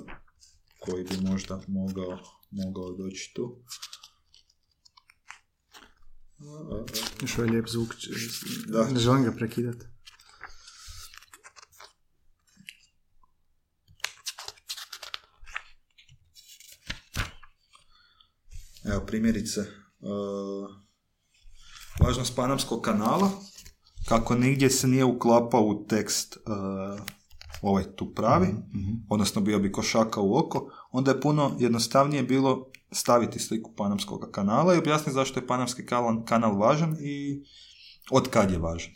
[0.80, 2.18] koji bi možda mogao,
[2.50, 3.62] mogao doći tu.
[6.40, 6.84] A.
[7.22, 7.94] Još ovaj lijep zvuk,
[8.66, 8.88] Da.
[8.88, 9.86] ne želim ga prekidati.
[18.84, 19.81] Evo primjerice, uh,
[22.00, 23.30] važnost Panamskog kanala,
[24.08, 27.00] kako nigdje se nije uklapao u tekst uh,
[27.62, 28.48] ovaj tu pravi,
[29.08, 34.74] odnosno bio bi košaka u oko, onda je puno jednostavnije bilo staviti sliku Panamskog kanala
[34.74, 37.42] i objasniti zašto je Panamski kanal, kanal važan i
[38.10, 38.92] od kad je važan.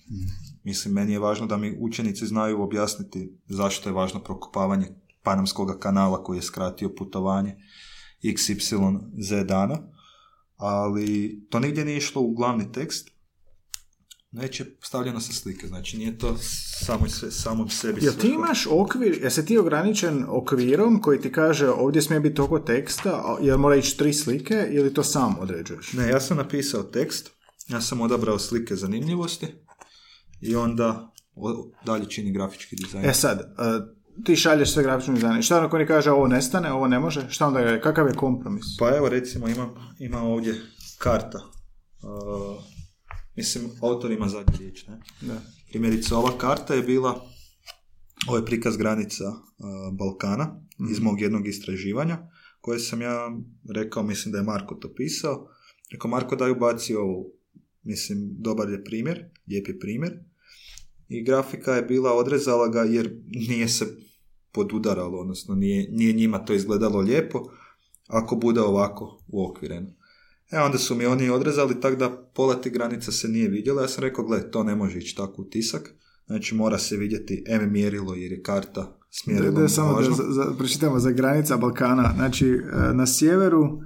[0.65, 4.87] Mislim, meni je važno da mi učenici znaju objasniti zašto je važno prokopavanje
[5.23, 7.57] Panamskog kanala koji je skratio putovanje
[8.25, 9.79] XYZ dana,
[10.57, 13.11] ali to nigdje nije išlo u glavni tekst,
[14.33, 16.37] već je stavljeno sa slike, znači nije to
[16.85, 21.69] samo se, samom sebi Jel ti imaš okvir, jesi ti ograničen okvirom koji ti kaže
[21.69, 25.93] ovdje smije biti toliko teksta, jel mora ići tri slike ili to sam određuješ?
[25.93, 27.31] Ne, ja sam napisao tekst,
[27.69, 29.47] ja sam odabrao slike zanimljivosti
[30.41, 31.13] i onda
[31.87, 33.05] dalje čini grafički dizajn.
[33.05, 35.43] E sad, e, ti šalješ sve grafične dizajne.
[35.43, 37.27] Šta ako oni kaže ovo nestane, ovo ne može?
[37.31, 38.65] Šta onda je, kakav je kompromis?
[38.79, 40.55] Pa evo recimo imam, imam ovdje
[40.99, 41.39] karta.
[41.39, 42.63] Uh,
[43.37, 45.01] mislim, autor ima zadnju riječ, ne?
[45.21, 45.41] Da.
[45.69, 47.27] Primjerice, ova karta je bila,
[48.29, 49.37] ovo je prikaz granica uh,
[49.99, 50.61] Balkana
[50.91, 52.19] iz mog jednog istraživanja,
[52.61, 53.31] koje sam ja
[53.75, 55.49] rekao, mislim da je Marko to pisao.
[55.93, 57.25] Rekao, Marko daj ubaci ovo,
[57.83, 60.13] mislim, dobar je primjer, lijep je primjer.
[61.09, 63.87] I grafika je bila, odrezala ga jer nije se
[64.53, 67.43] podudaralo, odnosno nije, nije njima to izgledalo lijepo,
[68.09, 69.89] ako bude ovako uokvireno.
[70.51, 73.83] E onda su mi oni odrezali tako da pola te granica se nije vidjela.
[73.83, 75.95] Ja sam rekao, gle, to ne može ići tako u tisak.
[76.27, 80.11] Znači mora se vidjeti M mjerilo jer je karta Da, s mjerilom da, samo da
[80.11, 82.13] za, za, pročitamo za granica Balkana.
[82.17, 83.81] Znači, e, na sjeveru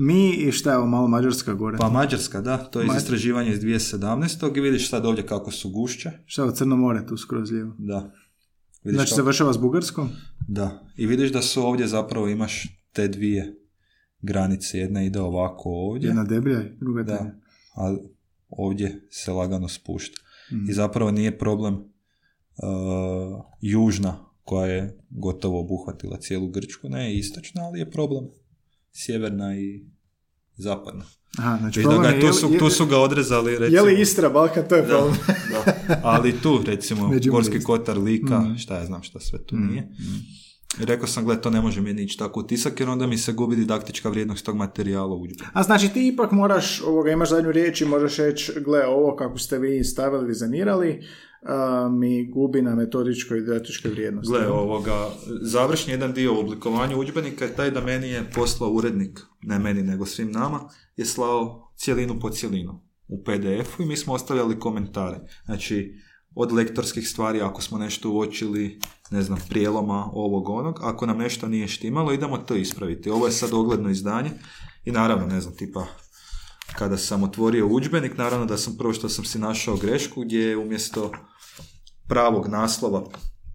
[0.00, 1.78] mi i šta je ovo malo Mađarska gore?
[1.78, 4.56] Pa Mađarska, da, to je iz Ma- istraživanja iz 2017.
[4.56, 6.10] i vidiš sad ovdje kako su gušće.
[6.26, 7.74] Šta je Crno more tu skroz lijevo?
[7.78, 8.12] Da.
[8.84, 10.08] Vidiš Znači, kako- završava s Bugarskom?
[10.48, 10.82] Da.
[10.96, 13.56] I vidiš da su ovdje zapravo imaš te dvije
[14.20, 14.78] granice.
[14.78, 16.06] Jedna ide ovako ovdje.
[16.06, 17.34] Jedna deblja druga Da.
[17.76, 17.96] a
[18.48, 20.18] ovdje se lagano spušta.
[20.68, 21.82] I zapravo nije problem uh,
[23.60, 28.24] južna koja je gotovo obuhvatila cijelu Grčku, ne istočna, ali je problem
[29.04, 29.84] sjeverna i
[30.56, 31.04] zapadna.
[31.38, 33.82] Aha, znači da ga, je, tu, je, su, tu su ga odrezali, je recimo.
[33.82, 35.14] li Istra, Balkan, to je problem.
[35.88, 36.00] da.
[36.02, 37.10] Ali tu, recimo.
[37.32, 38.56] Gorski kotar, Lika, Mhm.
[38.56, 39.88] šta ja znam šta sve tu nije.
[40.80, 43.18] I rekao sam, gle, to ne može meni ići tako u tisak, jer onda mi
[43.18, 45.26] se gubi didaktička vrijednost tog materijala u.
[45.52, 49.38] A znači ti ipak moraš, ovoga, imaš zadnju riječ i možeš reći, gle, ovo kako
[49.38, 51.02] ste vi stavili, dizajnirali,
[51.90, 54.32] mi gubi na metodičkoj i didaktičkoj vrijednosti.
[54.32, 55.08] Gle, ovoga,
[55.42, 59.82] završni jedan dio u oblikovanju udžbenika je taj da meni je poslao urednik, ne meni
[59.82, 60.60] nego svim nama,
[60.96, 65.20] je slao cijelinu po cijelinu u PDF-u i mi smo ostavljali komentare.
[65.44, 65.94] Znači,
[66.34, 68.80] od lektorskih stvari, ako smo nešto uočili,
[69.10, 73.10] ne znam, prijeloma ovog onog, ako nam nešto nije štimalo, idemo to ispraviti.
[73.10, 74.30] Ovo je sad ogledno izdanje
[74.84, 75.86] i naravno, ne znam, tipa,
[76.78, 80.56] kada sam otvorio udžbenik, naravno da sam prvo što sam si našao grešku gdje je
[80.56, 81.12] umjesto
[82.10, 83.04] pravog naslova,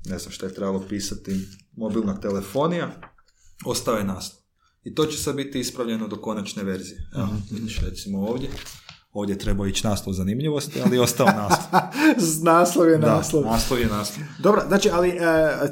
[0.05, 1.47] ne znam šta je trebalo pisati,
[1.77, 2.87] mobilna telefonija,
[3.65, 4.41] ostao je naslov.
[4.83, 7.09] I to će sad biti ispravljeno do konačne verzije.
[7.15, 8.49] Evo, vidiš recimo ovdje.
[9.11, 11.81] Ovdje treba ići naslov zanimljivosti, ali je ostao naslov.
[12.53, 13.43] naslov je Da, naslov.
[13.43, 14.25] naslov je naslov.
[14.39, 15.19] Dobro, znači, ali e,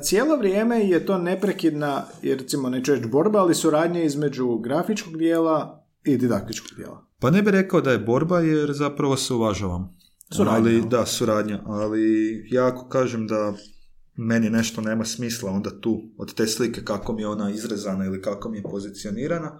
[0.02, 5.86] cijelo vrijeme je to neprekidna, jer recimo neću reći borba, ali suradnja između grafičkog dijela
[6.06, 7.06] i didaktičkog dijela.
[7.20, 10.03] Pa ne bih rekao da je borba, jer zapravo se uvažavam.
[10.36, 11.62] Suradnja, ali, da, suradnja.
[11.66, 13.54] Ali ja ako kažem da
[14.16, 18.22] meni nešto nema smisla, onda tu, od te slike kako mi je ona izrezana ili
[18.22, 19.60] kako mi je pozicionirana,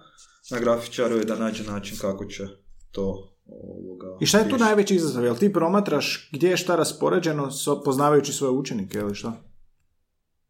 [0.50, 2.46] na grafičaru je da nađe način kako će
[2.90, 5.24] to ovoga, I šta je tu najveći izazov?
[5.24, 7.50] Jel ti promatraš gdje je šta raspoređeno
[7.84, 9.32] poznavajući svoje učenike ili što?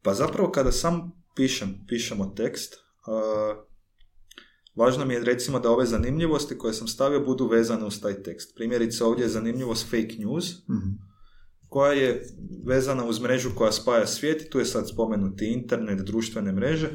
[0.02, 2.74] Pa zapravo kada sam pišem, pišemo tekst,
[3.06, 3.64] a,
[4.76, 8.54] važno mi je recimo da ove zanimljivosti koje sam stavio budu vezane uz taj tekst.
[8.56, 10.90] Primjerice ovdje je zanimljivost fake news, Mhm.
[11.68, 12.22] koja je
[12.66, 16.88] vezana uz mrežu koja spaja svijet i tu je sad spomenuti internet, društvene mreže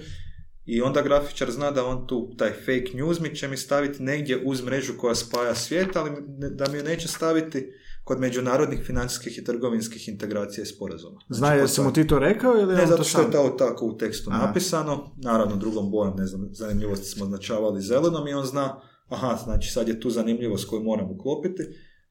[0.66, 4.42] i onda grafičar zna da on tu taj fake news mi će mi staviti negdje
[4.46, 6.12] uz mrežu koja spaja svijet, ali
[6.56, 7.72] da mi ju neće staviti
[8.10, 11.20] kod međunarodnih financijskih i trgovinskih integracija i sporazuma.
[11.20, 13.49] Zna Znači, jer kod si mu ti to rekao ili ne, zato što je to
[13.49, 14.45] tako u tekstu Aha.
[14.45, 19.72] napisano, naravno drugom bojom, ne znam, zanimljivosti smo označavali zelenom i on zna, aha, znači
[19.72, 21.64] sad je tu zanimljivost koju moram uklopiti,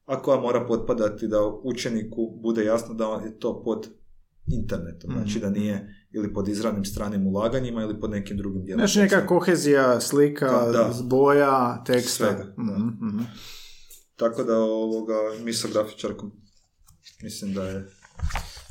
[0.05, 3.87] a koja mora potpadati da učeniku bude jasno da je to pod
[4.47, 5.19] internetom, Mhm.
[5.19, 5.75] znači da nije
[6.11, 8.79] ili pod izravnim stranim ulaganjima ili pod nekim drugim dijelom.
[8.79, 10.93] Znači neka kohezija, slika, Da, da.
[11.03, 12.25] boja, teksta.
[12.25, 13.23] Svega, da.
[14.19, 15.13] Tako da ovoga,
[15.43, 16.31] mi sa grafičarkom
[17.23, 17.87] mislim da je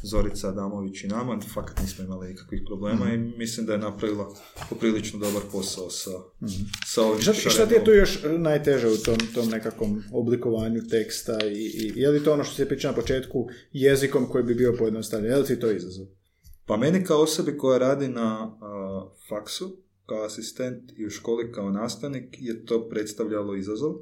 [0.03, 3.15] Zorica Adamović i nama, fakat nismo imali nikakvih problema Mhm.
[3.15, 4.35] i mislim da je napravila
[4.71, 6.11] poprilično dobar posao sa,
[6.87, 11.39] sa ovim Šta, šta ti je tu još najteže u tom, tom nekakvom oblikovanju teksta
[11.47, 14.75] i, i je li to ono što se priča na početku jezikom koji bi bio
[14.79, 15.33] pojednostavljen?
[15.33, 16.07] Je li ti to izazov?
[16.67, 19.77] Pa meni kao osobi koja radi na a, faksu,
[20.07, 23.95] kao asistent i u školi kao nastavnik, je to predstavljalo izazov.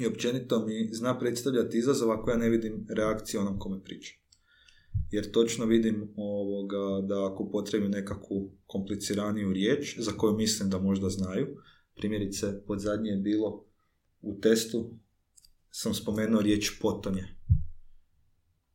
[0.00, 4.14] I općenito mi zna predstavljati izazov ako ja ne vidim reakciju onom kome priča.
[5.10, 11.08] Jer točno vidim ovoga da ako potrebim nekakvu kompliciraniju riječ za koju mislim da možda
[11.08, 11.56] znaju,
[11.96, 13.66] primjerice pod zadnje je bilo
[14.20, 14.98] u testu
[15.70, 17.24] sam spomenuo riječ potonje.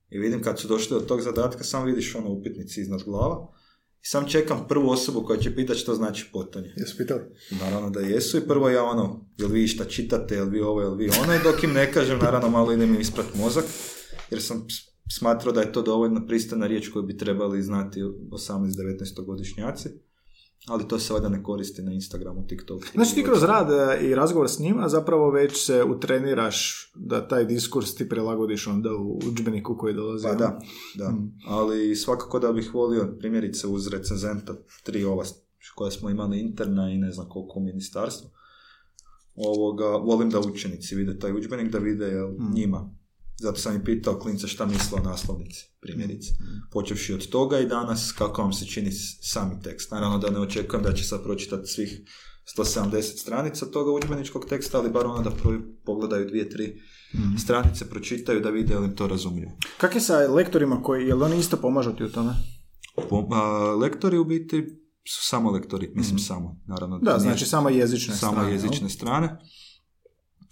[0.09, 3.53] I vidim kad su došli do tog zadatka, samo vidiš ono upitnici iznad glava
[4.01, 6.73] sam čekam prvu osobu koja će pitati što znači potonje.
[6.77, 7.21] Jesu pitali?
[7.61, 10.95] Naravno da jesu i prvo ja ono, jel vi šta čitate, jel vi ovo, jel
[10.95, 13.65] vi ono i dok im ne kažem, naravno malo idem im isprat mozak,
[14.31, 14.67] jer sam
[15.11, 19.89] smatrao da je to dovoljno pristojna riječ koju bi trebali znati 18-19 godišnjaci,
[20.67, 22.83] ali to se valjda ne koristi na Instagramu, TikToku.
[22.93, 27.45] Znači ti kroz rad e, i razgovor s njima zapravo već se utreniraš da taj
[27.45, 30.23] diskurs ti prilagodiš onda u udžbeniku koji dolazi.
[30.27, 30.59] Pa da,
[30.95, 31.09] da.
[31.09, 31.31] Mm.
[31.47, 35.23] Ali svakako da bih volio, primjerice uz recenzenta, tri ova
[35.75, 38.29] koja smo imali interna i ne znam koliko u ministarstvu,
[39.35, 42.53] ovoga, volim da učenici vide taj udžbenik, da vide jel, Mm.
[42.53, 42.93] njima.
[43.37, 46.31] Zato sam i pitao klince šta misle o naslovnici, primjerice.
[46.31, 46.69] Mm.
[46.71, 49.91] Počevši od toga i danas kako vam se čini sami tekst.
[49.91, 52.01] Naravno da ne očekujem da će sad pročitati svih
[52.57, 56.81] 170 stranica toga udžbeničkog teksta, ali bar ono da prvi pogledaju dvije, tri
[57.13, 57.37] Mm.
[57.37, 59.51] stranice, pročitaju da vide li to razumljivo.
[59.77, 62.33] Kak je sa lektorima koji, jel oni isto pomažu ti u tome?
[63.09, 63.41] Po- a,
[63.73, 64.57] lektori u biti
[65.05, 66.95] su samo lektori, mislim samo, naravno.
[66.97, 67.05] Mhm.
[67.05, 68.51] Da, znači samo jezične samo strane.
[68.51, 68.89] jezične jel?
[68.89, 69.37] strane.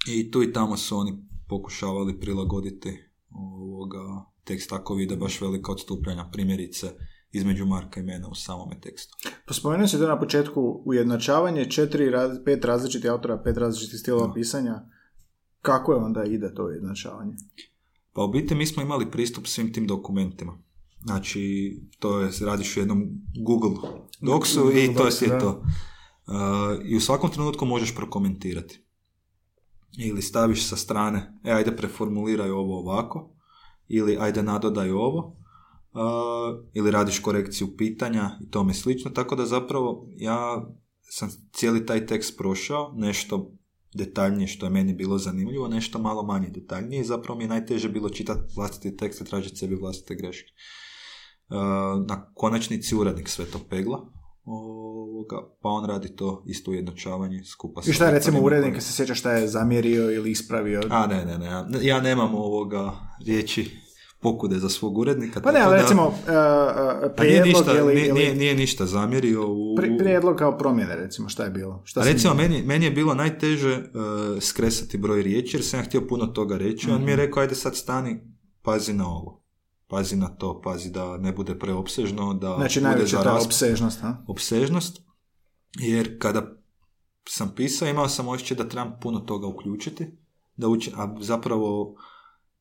[0.07, 2.97] I tu i tamo su oni pokušavali prilagoditi
[3.29, 6.87] ovoga tekst ako vide baš velika odstupanja, primjerice
[7.31, 9.17] između marka i mene u samome tekstu.
[9.47, 12.11] Pa spomenuo si to na početku ujednačavanje, četiri,
[12.45, 14.33] pet različitih autora, pet različitih stilova Da.
[14.33, 14.81] pisanja.
[15.61, 17.33] Kako je onda ide to ujednačavanje?
[18.13, 20.57] Pa u biti mi smo imali pristup svim tim dokumentima.
[21.05, 23.03] Znači, to je, radiš u jednom
[23.45, 23.89] Google
[24.21, 25.39] Docsu Google i to je da.
[25.39, 25.49] to.
[26.27, 28.84] Uh, I u svakom trenutku možeš prokomentirati.
[29.97, 33.35] Ili staviš sa strane, e, ajde preformuliraj ovo ovako,
[33.87, 35.37] ili ajde nadodaj ovo,
[35.95, 40.67] uh, ili radiš korekciju pitanja i tome slično, tako da zapravo ja
[41.01, 43.51] sam cijeli taj tekst prošao, nešto
[43.93, 47.89] detaljnije što je meni bilo zanimljivo, nešto malo manje detaljnije i zapravo mi je najteže
[47.89, 50.51] bilo čitati vlastiti tekst i tražiti sebi vlastite greške.
[51.49, 51.55] Uh,
[52.07, 54.07] na konačnici urednik sve to pegla,
[54.45, 58.81] ovoga, pa on radi to isto ujednačavanje skupa sa I šta je recimo urednik, koji-
[58.81, 60.81] se sjeća šta je zamjerio ili ispravio?
[60.89, 61.45] A ne, ne, ne,
[61.81, 62.91] ja- nemam ovoga
[63.25, 63.71] riječi
[64.19, 65.41] pokude za svog urednika.
[65.41, 68.85] Pa ne, ali da- recimo uh, Pa nije prijedlog ništa, ili, nije, nije, nije ništa
[68.85, 69.75] zamjerio u...
[69.75, 71.81] pri- prijedlog kao promjene recimo, šta je bilo?
[71.83, 73.83] Šta A recimo, meni, meni je bilo najteže uh,
[74.41, 76.89] skresati broj riječi, jer sam ja htio puno toga reći.
[76.89, 77.09] On mi Mhm.
[77.09, 78.19] je rekao, ajde sad stani,
[78.61, 79.44] pazi na ovo.
[79.87, 84.01] Pazi na to, pazi da ne bude preopsežno, da Znači bude najveća za ta opsežnost,
[84.01, 84.23] ha?
[84.27, 85.01] opsežnost,
[85.79, 86.51] jer kada
[87.29, 90.07] sam pisao imao sam osjećaj da trebam puno toga uključiti,
[90.55, 91.95] da uči, a zapravo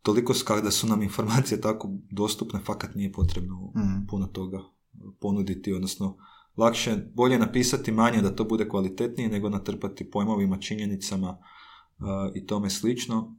[0.02, 4.06] toliko kada su nam informacije tako dostupne, fakat nije potrebno Mhm.
[4.08, 4.58] puno toga
[5.20, 6.16] ponuditi, odnosno
[6.56, 11.38] lakše, je bolje napisati manje da to bude kvalitetnije nego natrpati pojmovima, činjenicama
[12.34, 13.36] i tome slično,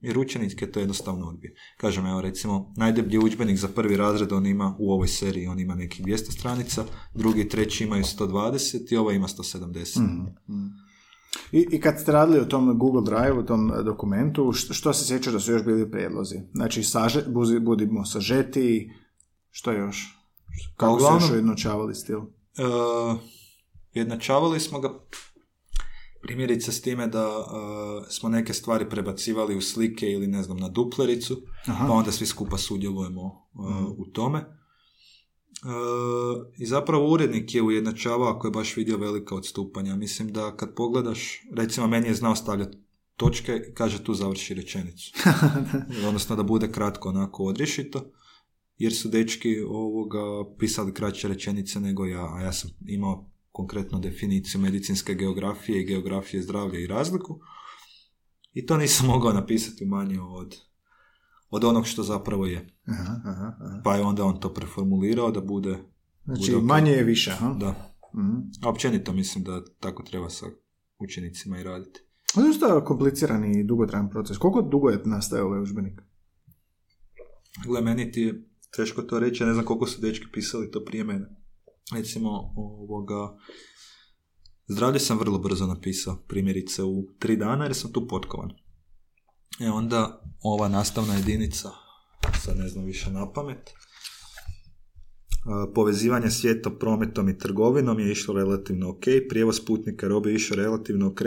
[0.00, 1.54] jer učenike to jednostavno odbije.
[1.76, 5.74] Kažem, evo recimo, najdeblji udžbenik za prvi razred on ima u ovoj seriji, on ima
[5.74, 6.84] nekih 200 stranica,
[7.14, 10.00] drugi i treći imaju 120 i ovo ima 170.
[10.00, 10.66] Mhm.
[11.52, 14.92] I, I kad ste radili u tom Google Drive, u tom e, dokumentu, što, što
[14.92, 16.36] se sjeća da su još bili prijedlozi?
[16.54, 18.90] Znači, saže, buzi- budimo sažeti,
[19.50, 20.16] što još?
[20.76, 22.18] Kako uglavnom- ste još ujednačavali stil?
[22.18, 22.26] Uh,
[23.92, 24.98] jednačavali smo ga
[26.22, 27.44] primjerice s time da uh,
[28.08, 31.86] smo neke stvari prebacivali u slike ili ne znam na duplericu, Aha.
[31.86, 34.38] pa onda svi skupa sudjelujemo uh, u tome.
[34.38, 34.44] Uh,
[36.58, 39.96] I zapravo urednik je ujednačavao ako je baš vidio velika odstupanja.
[39.96, 42.78] Mislim da kad pogledaš, recimo meni je znao stavljati
[43.16, 45.12] točke i kaže tu završi rečenicu.
[46.08, 48.10] Odnosno da bude kratko onako odriješito,
[48.78, 50.20] jer su dečki ovoga
[50.58, 56.42] pisali kraće rečenice nego ja, a ja sam imao konkretno definiciju medicinske geografije i geografije
[56.42, 57.40] zdravlja i razliku.
[58.52, 60.56] I to nisam mogao napisati manje od,
[61.50, 62.68] od onog što zapravo je.
[62.86, 63.80] Aha, aha, aha.
[63.84, 65.78] Pa je onda on to preformulirao da bude...
[66.24, 67.54] Znači, bude manje je više, aha?
[67.60, 67.70] Da.
[68.16, 68.36] Mhm.
[68.62, 70.46] A općenito mislim da tako treba sa
[70.98, 72.00] učenicima i raditi.
[72.34, 74.38] To je dosta komplicirani i dugotrajan proces.
[74.38, 76.02] Koliko dugo je nastajao ovaj udžbenik?
[77.66, 80.84] Gle, meni ti je teško to reći, ja ne znam koliko su dečki pisali to
[80.84, 81.35] prije mene.
[81.94, 83.36] Recimo, ovoga,
[84.68, 88.50] zdravlje sam vrlo brzo napisao, primjerice u tri dana jer sam tu potkovan.
[89.60, 91.68] E onda ova nastavna jedinica,
[92.44, 93.70] sad ne znam više na pamet,
[95.46, 100.56] a, povezivanje svijeta prometom i trgovinom je išlo relativno ok, prijevoz putnika robe je išao
[100.56, 101.20] relativno ok,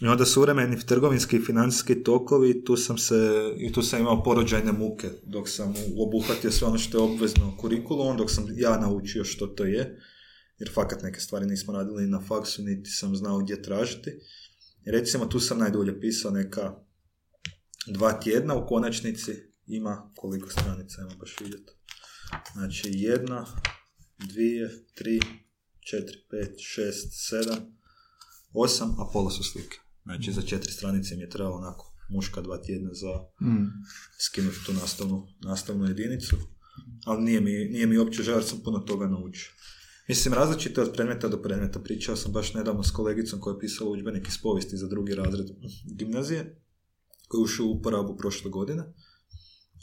[0.00, 4.72] i onda suvremeni trgovinski i financijski tokovi, tu sam se, i tu sam imao porođajne
[4.72, 9.46] muke dok sam obuhvatio sve ono što je obvezno kurikulum, dok sam ja naučio što
[9.46, 10.00] to je,
[10.58, 14.10] jer fakat neke stvari nismo radili na faksu, niti sam znao gdje tražiti.
[14.86, 16.74] I recimo tu sam najdulje pisao neka
[17.86, 19.32] dva tjedna, u konačnici
[19.66, 21.72] ima koliko stranica ima baš vidjeti.
[22.52, 23.46] Znači jedna,
[24.18, 25.20] dvije, tri,
[25.90, 27.78] četiri, pet, šest, sedam,
[28.52, 29.89] osam, a pola su slike.
[30.16, 33.66] Znači za četiri stranice mi je trebalo onako muška dva tjedna za Mm.
[34.18, 36.36] skinuti tu nastavnu, nastavnu jedinicu,
[37.04, 39.50] ali nije mi, nije mi uopće žao jer sam puno toga naučio.
[40.08, 41.80] Mislim, različito od predmeta do predmeta.
[41.80, 45.46] Pričao sam baš nedavno s kolegicom koja je pisala udžbenik iz povijesti za drugi razred
[45.96, 46.62] gimnazije,
[47.28, 48.82] koji je ušao u uporabu prošle godine.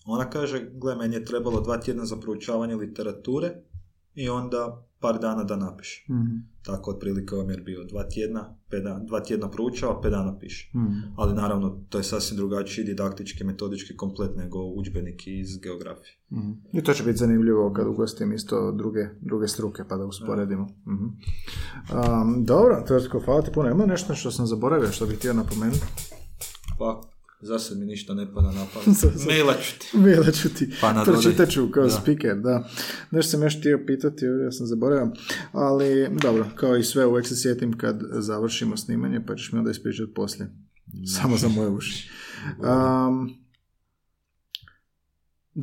[0.06, 3.64] Ona kaže, gle, meni je trebalo dva tjedna za proučavanje literature
[4.18, 6.06] i onda par dana da napiše.
[6.10, 6.36] Mhm.
[6.64, 10.72] Tako otprilike vam je bio dva tjedna, pet dana, dva tjedna proučava, pet dana piše.
[10.76, 11.00] Mhm.
[11.16, 16.14] Ali naravno, to je sasvim drugačiji didaktički, metodički komplet nego udžbenik iz geografije.
[16.32, 16.52] Mhm.
[16.74, 20.68] I to će biti zanimljivo kad ugostim isto druge, druge struke pa da usporedimo.
[20.88, 21.06] Mhm.
[21.06, 23.70] Um, dobro, Tvrtko, hvala ti puno.
[23.70, 25.86] Ima nešto što sam zaboravio što bih htio napomenuti?
[26.80, 27.02] Pa,
[27.42, 28.98] za sad mi ništa ne pada na pamet.
[29.28, 29.98] Mailat ću ti.
[29.98, 31.90] Mailat ću ti, Pa pročitat ću kao Da.
[31.90, 32.70] speaker, da.
[33.12, 35.12] Nešto sam još htio pitati, ja sam zaboravio,
[35.52, 39.72] ali dobro, kao i sve uvijek se sjetim kad završimo snimanje, pa ćeš mi onda
[39.72, 40.50] ispričati poslije.
[41.16, 42.10] Samo za moje uši.
[42.60, 43.30] Um,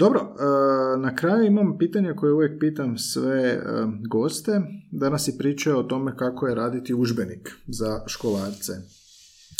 [0.02, 4.60] dobro, uh, na kraju imam pitanje koje uvijek pitam sve uh, goste.
[4.90, 8.72] Danas si pričao o tome kako je raditi udžbenik za školarce.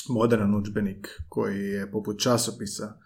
[0.09, 2.98] Modern udžbenik koji je poput časopisa.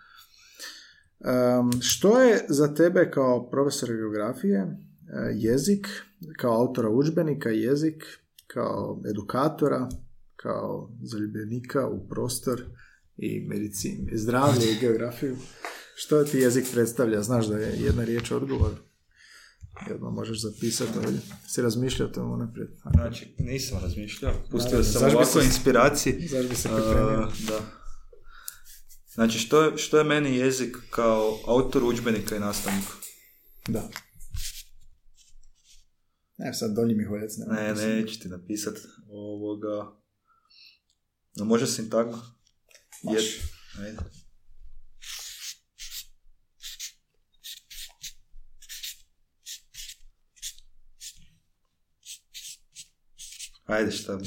[1.18, 4.70] Um, što je za tebe kao profesor geografije uh,
[5.34, 5.86] jezik,
[6.36, 8.04] kao autora udžbenika jezik,
[8.46, 9.88] kao edukatora,
[10.36, 12.62] kao zaljubljenika u prostor
[13.16, 15.36] i medicinu, zdravlje i geografiju?
[15.94, 17.22] Što ti jezik predstavlja?
[17.22, 18.87] Znaš da je jedna riječ odgovor.
[19.88, 21.20] I odmah možeš zapisati ovdje.
[21.46, 22.68] Si razmišljao o tomu naprijed?
[22.94, 24.32] Znači, nisam razmišljao.
[24.50, 26.12] Pustio Naravno, sam ovako se- inspiraciji.
[26.30, 27.20] Zašto bi se pripremio?
[27.22, 27.60] Uh, da.
[29.14, 32.92] Znači, što je, što je meni jezik kao autor udžbenika i nastavnika?
[33.68, 33.88] Da.
[36.38, 37.32] Evo sad dolji mi hojec.
[37.36, 37.88] Ne, pisma.
[37.88, 38.74] neću ti napisat
[39.08, 39.98] ovoga...
[41.36, 42.20] No, može sintagma?
[43.02, 43.18] Može.
[43.20, 43.40] Jed-
[43.80, 43.98] Ajde.
[53.68, 54.18] Ajde, šta,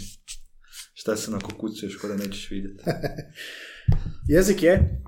[0.93, 2.83] šta se nakokucuješ ko da nećeš vidjeti?
[4.35, 5.01] Jezik je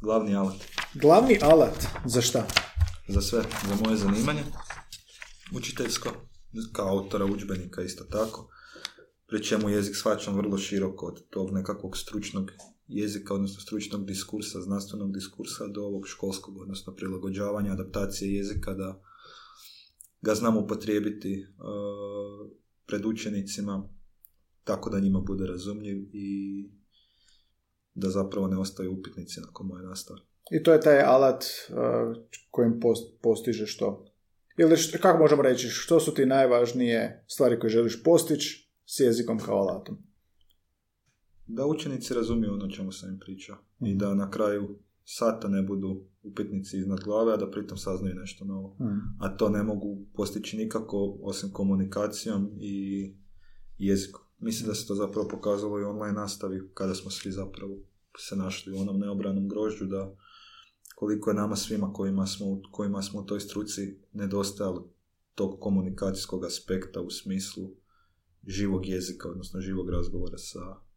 [0.00, 0.56] Glavni alat
[0.94, 2.46] glavni alat za šta?
[3.08, 4.42] za sve, za moje zanimanje,
[5.56, 6.10] učiteljsko,
[6.72, 8.50] kao autora udžbenika isto tako,
[9.26, 12.50] pri čemu jezik shvaćam vrlo široko od tog nekakvog stručnog
[12.86, 19.02] jezika, odnosno stručnog diskursa, znanstvenog diskursa do ovog školskog, odnosno prilagođavanja, adaptacije jezika da
[20.20, 22.50] ga znamo upotrijebiti uh,
[22.88, 23.88] pred učenicima
[24.64, 26.28] tako da njima bude razumljiv i
[27.94, 30.20] da zapravo ne ostaju upitnici nakon moje nastave.
[30.50, 31.76] I to je taj alat uh,
[32.50, 34.06] kojim post, postižeš to.
[34.58, 39.56] Ili kako možemo reći, što su ti najvažnije stvari koje želiš postići s jezikom kao
[39.56, 39.98] alatom?
[41.46, 43.56] Da učenici razumiju ono čemu sam im pričao.
[43.80, 43.98] I mhm.
[43.98, 44.78] da na kraju
[45.10, 48.76] sata ne budu upitnici iznad glave, a da pritom saznaju nešto novo.
[48.80, 48.98] Mhm.
[49.20, 53.14] A to ne mogu postići nikako osim komunikacijom i
[53.78, 54.22] jezikom.
[54.38, 57.76] Mislim da se to zapravo pokazalo i online nastavi kada smo svi zapravo
[58.18, 60.14] se našli u onom neobranom grožđu da
[60.96, 64.90] koliko je nama svima kojima smo, kojima smo u toj struci nedostajalo
[65.34, 67.70] tog komunikacijskog aspekta u smislu
[68.46, 70.87] živog jezika, odnosno živog razgovora sa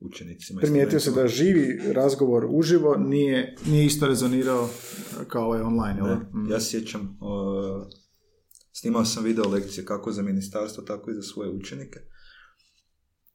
[0.00, 0.60] učenicima.
[0.60, 4.68] Primijetio se da živi razgovor uživo nije, nije isto rezonirao
[5.28, 6.50] kao ovaj online, ne, mm.
[6.50, 7.18] Ja sjećam,
[8.72, 12.00] snimao sam video lekcije kako za ministarstvo, tako i za svoje učenike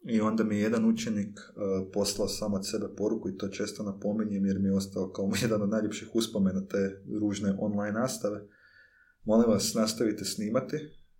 [0.07, 3.83] i onda mi je jedan učenik uh, poslao sam od sebe poruku i to često
[3.83, 8.47] napominjem jer mi je ostao kao jedan od najljepših uspomena te ružne online nastave.
[9.23, 10.77] Molim vas, nastavite snimati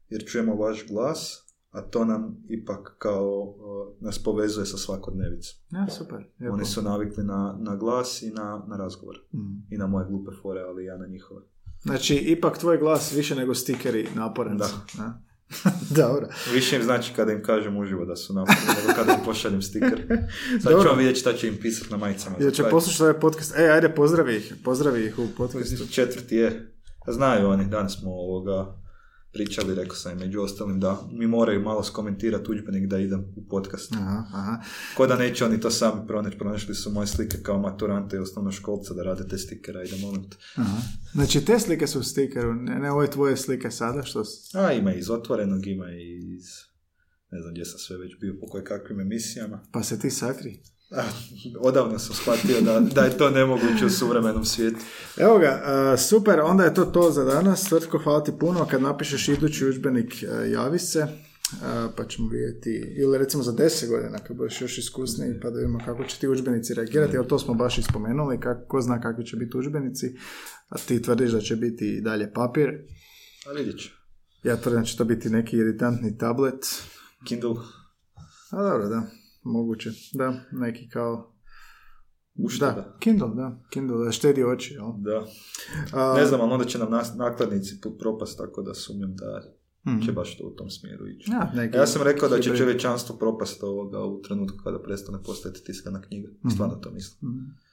[0.10, 1.45] jer čujemo vaš glas,
[1.76, 5.54] a to nam ipak kao uh, nas povezuje sa svakodnevicom.
[5.72, 6.26] Ja, super.
[6.52, 9.16] Oni su navikli na, na glas i na, na razgovor.
[9.34, 9.74] Mm.
[9.74, 11.42] I na moje glupe fore, ali ja na njihove.
[11.82, 14.58] Znači, ipak tvoj glas više nego stikeri naporan.
[14.58, 14.68] Da.
[14.98, 15.22] da.
[16.04, 16.28] Dobro.
[16.54, 20.08] Više im znači kada im kažem uživo da su naporni, nego kada im pošaljem stiker.
[20.62, 20.84] Sad Dobro.
[20.84, 22.36] ću vam vidjeti šta će im pisati na majicama.
[22.40, 23.58] Ja će poslušati ovaj podcast.
[23.58, 24.56] Ej, ajde, pozdravi ih.
[24.64, 25.88] Pozdravi ih u podcastu.
[25.92, 26.72] Četvrti je.
[27.08, 28.85] Znaju oni, danas smo ovoga
[29.36, 33.94] pričali, rekao sam među ostalim da mi moraju malo skomentirati udžbenik da idem u podcast.
[33.94, 34.62] Aha, aha.
[34.98, 38.94] Ko da neće oni to sami pronaći, pronašli su moje slike kao maturante i osnovnoškolca
[38.94, 40.24] da rade te stikera, idem molim
[40.56, 40.78] Aha.
[41.14, 44.24] Znači te slike su u stikeru, ne, ne ove tvoje slike sada što...
[44.54, 46.46] A ima iz otvorenog, ima iz...
[47.32, 49.64] Ne znam gdje sam sve već bio po koje kakvim emisijama.
[49.72, 50.60] Pa se ti sakri.
[51.68, 54.78] Odavno sam shvatio da, da je to nemoguće u suvremenom svijetu.
[55.18, 55.64] Evo ga,
[55.98, 57.64] super, onda je to to za danas.
[57.64, 58.68] Tvrtko, hvala ti puno.
[58.72, 61.08] Kad napišeš idući udžbenik, javi se,
[61.98, 65.80] pa ćemo vidjeti, ili recimo za deset godina, kad budeš još iskusniji, pa da vidimo
[65.86, 69.38] kako će ti udžbenici reagirati, jer to smo baš ispomenuli, kako, ko zna kakvi će
[69.38, 70.16] biti udžbenici,
[70.70, 72.70] a ti tvrdiš da će biti i dalje papir.
[73.50, 73.90] A vidjet ću.
[74.44, 76.66] Ja tvrdim da će to biti neki iritantni tablet.
[77.28, 77.56] Kindle.
[78.52, 79.25] A dobro, da.
[79.46, 81.32] Moguće, da, neki kao...
[82.38, 82.72] Ušteda.
[82.72, 84.92] Da, Kindle, da, Kindle, da štedi oči, jel?
[84.98, 85.26] Da.
[86.16, 89.42] ne znam, ali onda će nam nakladnici propast, tako da sumnjam da
[89.92, 91.32] mm će baš to u tom smjeru ići.
[91.32, 95.64] Ja, neki, ja sam rekao da će čovječanstvo propast ovoga u trenutku kada prestane postojati
[95.64, 96.30] tiskana knjiga.
[96.46, 97.32] mm Stvarno to mislim.
[97.32, 97.65] mm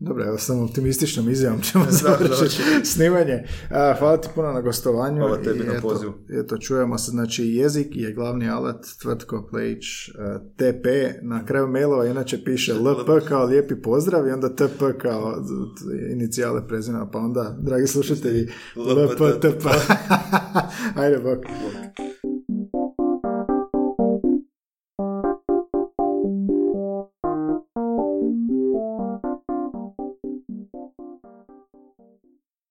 [0.00, 3.44] dobro, evo sam optimističnom izjavom ćemo završiti snimanje.
[3.98, 5.18] hvala ti puno na gostovanju.
[5.18, 6.12] Hvala tebi na pozivu.
[6.28, 9.84] Eto, čujemo se, znači jezik je glavni alat Tvrtko Plejić
[10.56, 10.86] TP,
[11.22, 15.34] na kraju mailova inače piše LP kao lijepi pozdrav i onda TP kao
[16.12, 19.66] inicijale prezina, pa onda, dragi slušatelji, LP, TP.
[21.00, 21.38] Ajde, bok.